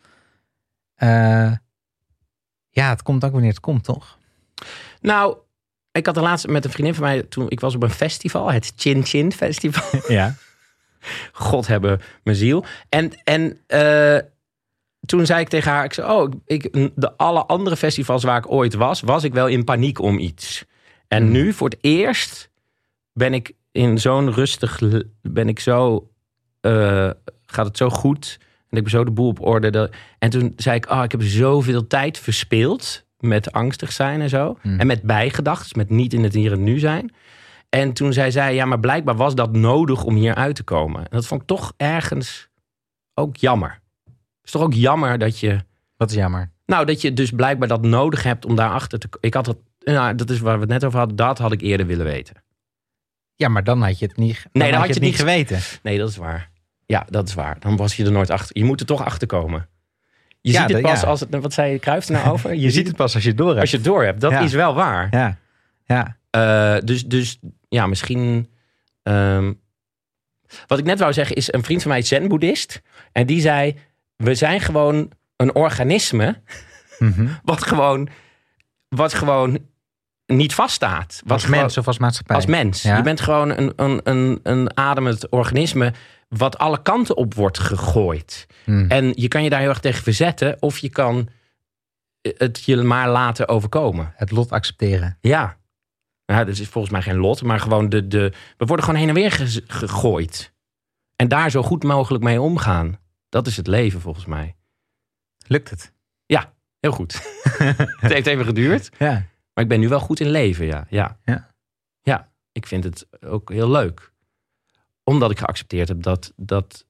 [0.96, 1.52] eh,
[2.78, 4.18] ja, het komt ook wanneer het komt, toch?
[5.02, 5.38] Nou,
[5.92, 7.24] ik had de laatste met een vriendin van mij.
[7.24, 8.52] Toen ik was op een festival.
[8.52, 10.02] Het Chin Chin Festival.
[10.18, 10.36] Ja.
[11.32, 12.66] God hebben mijn ziel.
[12.90, 14.18] En, en eh,
[15.06, 18.52] toen zei ik tegen haar, ik zei, oh, ik, de alle andere festivals waar ik
[18.52, 20.66] ooit was, was ik wel in paniek om iets.
[21.08, 21.32] En Hmm.
[21.32, 22.50] nu voor het eerst
[23.14, 24.82] ben ik in zo'n rustig,
[25.22, 26.10] ben ik zo,
[26.62, 27.10] eh,
[27.46, 28.40] gaat het zo goed.
[28.78, 29.70] En ik ben zo de boel op orde.
[29.70, 34.30] Dat, en toen zei ik, oh, ik heb zoveel tijd verspeeld met angstig zijn en
[34.30, 34.58] zo.
[34.62, 34.80] Hmm.
[34.80, 37.14] En met bijgedachten, met niet in het hier en nu zijn.
[37.70, 41.00] En toen zei zij, ja, maar blijkbaar was dat nodig om hier uit te komen.
[41.00, 42.50] En dat vond ik toch ergens
[43.14, 43.80] ook jammer.
[44.04, 45.60] Het is toch ook jammer dat je,
[45.96, 46.52] Wat is jammer.
[46.66, 49.28] nou, dat je dus blijkbaar dat nodig hebt om daarachter te komen.
[49.28, 51.62] Ik had dat, nou, dat is waar we het net over hadden, dat had ik
[51.62, 52.36] eerder willen weten.
[53.36, 55.60] Ja, maar dan had je het niet, dan dan had je het niet geweten.
[55.84, 56.50] Nee, dat is waar.
[56.88, 57.60] Ja, dat is waar.
[57.60, 58.58] Dan was je er nooit achter.
[58.58, 59.68] Je moet er toch achter komen.
[60.42, 61.08] Je Ja, ziet het pas ja.
[61.08, 62.54] als het, wat zei je Kruijf er nou over?
[62.56, 63.62] Je, ziet het pas als je het door hebt.
[63.62, 64.22] als je het door hebt.
[64.22, 64.40] Dat Ja.
[64.40, 65.08] is wel waar.
[65.12, 65.38] Ja,
[65.86, 66.18] ja.
[66.30, 68.50] Eh, dus, dus ja, misschien.
[69.04, 69.54] ehm,
[70.68, 72.82] wat ik net wou zeggen is: een vriend van mij is zen-boeddhist.
[73.12, 73.76] En die zei:
[74.16, 76.42] We zijn gewoon een organisme.
[77.00, 77.28] Mhm.
[77.44, 78.10] wat gewoon,
[78.90, 79.58] wat gewoon
[80.26, 81.20] niet vaststaat.
[81.24, 82.36] Wat Als gewoon- mens of als maatschappij?
[82.36, 82.82] Als mens.
[82.82, 85.94] Je bent gewoon een, een, een, een ademend organisme
[86.28, 88.48] wat alle kanten op wordt gegooid.
[88.64, 88.90] Hmm.
[88.90, 91.30] En je kan je daar heel erg tegen verzetten of je kan
[92.22, 94.14] het je maar laten overkomen.
[94.16, 95.18] Het lot accepteren.
[95.22, 95.58] Ja.
[96.26, 98.34] ja dat is volgens mij geen lot, maar gewoon de, de...
[98.58, 100.54] We worden gewoon heen en weer ge- gegooid.
[101.16, 103.00] En daar zo goed mogelijk mee omgaan.
[103.30, 104.56] Dat is het leven volgens mij.
[105.48, 105.96] Lukt het?
[106.80, 107.14] Heel goed.
[108.02, 108.90] het heeft even geduurd.
[108.98, 109.12] Ja.
[109.54, 110.86] Maar ik ben nu wel goed in leven, ja.
[110.90, 111.18] Ja.
[111.26, 111.52] Ja.
[112.02, 114.14] Ja, ik vind het ook heel leuk.
[115.10, 116.86] Omdat ik geaccepteerd heb dat, dat,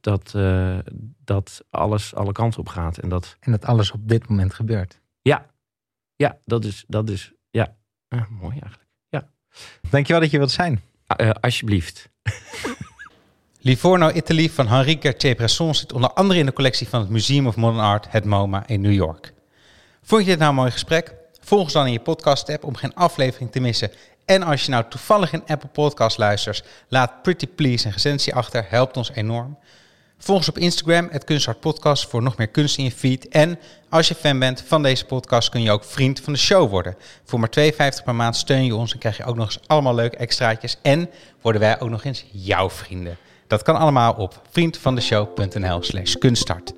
[0.00, 0.78] dat, eh,
[1.24, 2.98] dat alles alle kanten op gaat.
[2.98, 5.00] En dat, En dat alles op dit moment gebeurt.
[6.16, 7.76] ja, dat is, dat is ja,
[8.08, 8.84] eh, mooi eigenlijk.
[9.90, 10.82] Dankjewel dat je wilt zijn.
[11.06, 12.08] Eh, alsjeblieft.
[13.60, 17.56] Livorno Italy van Henri Cartier-Bresson zit onder andere in de collectie van het Museum of
[17.56, 19.32] Modern Art, het MoMA in New York.
[20.02, 21.14] Vond je dit nou een mooi gesprek?
[21.40, 23.90] Volg ons dan in je podcast-app om geen aflevering te missen.
[24.26, 28.66] En als je nou toevallig in Apple Podcast luistert, laat Pretty Please een recensie achter,
[28.68, 29.58] helpt ons enorm.
[30.18, 33.28] Volg ons op Instagram, het Kunstart Podcast, voor nog meer kunst in je feed.
[33.28, 33.58] En
[33.88, 36.96] als je fan bent van deze podcast, kun je ook vriend van de show worden.
[37.24, 39.94] Voor maar 2,50 per maand steun je ons en krijg je ook nog eens allemaal
[39.94, 40.78] leuke extraatjes.
[40.82, 41.10] En
[41.40, 43.16] worden wij ook nog eens jouw vrienden.
[43.46, 46.72] Dat kan allemaal op vriendvandeshow.nl slash kunststart.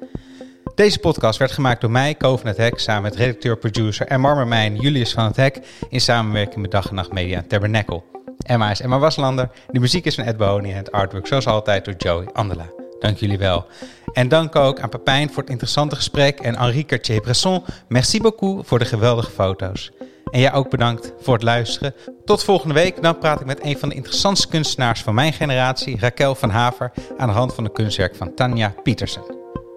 [0.78, 4.76] Deze podcast werd gemaakt door mij, Ko van het Hek, samen met redacteur-producer en marmermijn
[4.76, 8.02] Julius van het Hek, in samenwerking met Dag en Nacht Media Tabernacle.
[8.38, 11.84] Emma is Emma Waslander, de muziek is van Ed Behoni en het artwork zoals altijd
[11.84, 12.70] door Joey Andela.
[12.98, 13.66] Dank jullie wel.
[14.12, 18.78] En dank ook aan Pepijn voor het interessante gesprek en Henri Cartier-Bresson, merci beaucoup voor
[18.78, 19.90] de geweldige foto's.
[20.30, 21.94] En jij ook bedankt voor het luisteren.
[22.24, 23.02] Tot volgende week.
[23.02, 26.92] Dan praat ik met een van de interessantste kunstenaars van mijn generatie, Raquel van Haver,
[27.16, 29.22] aan de hand van een kunstwerk van Tanja Pietersen.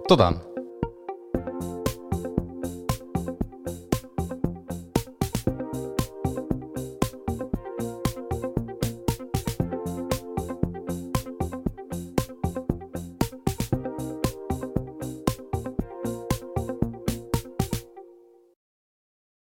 [0.02, 0.51] Tot dan.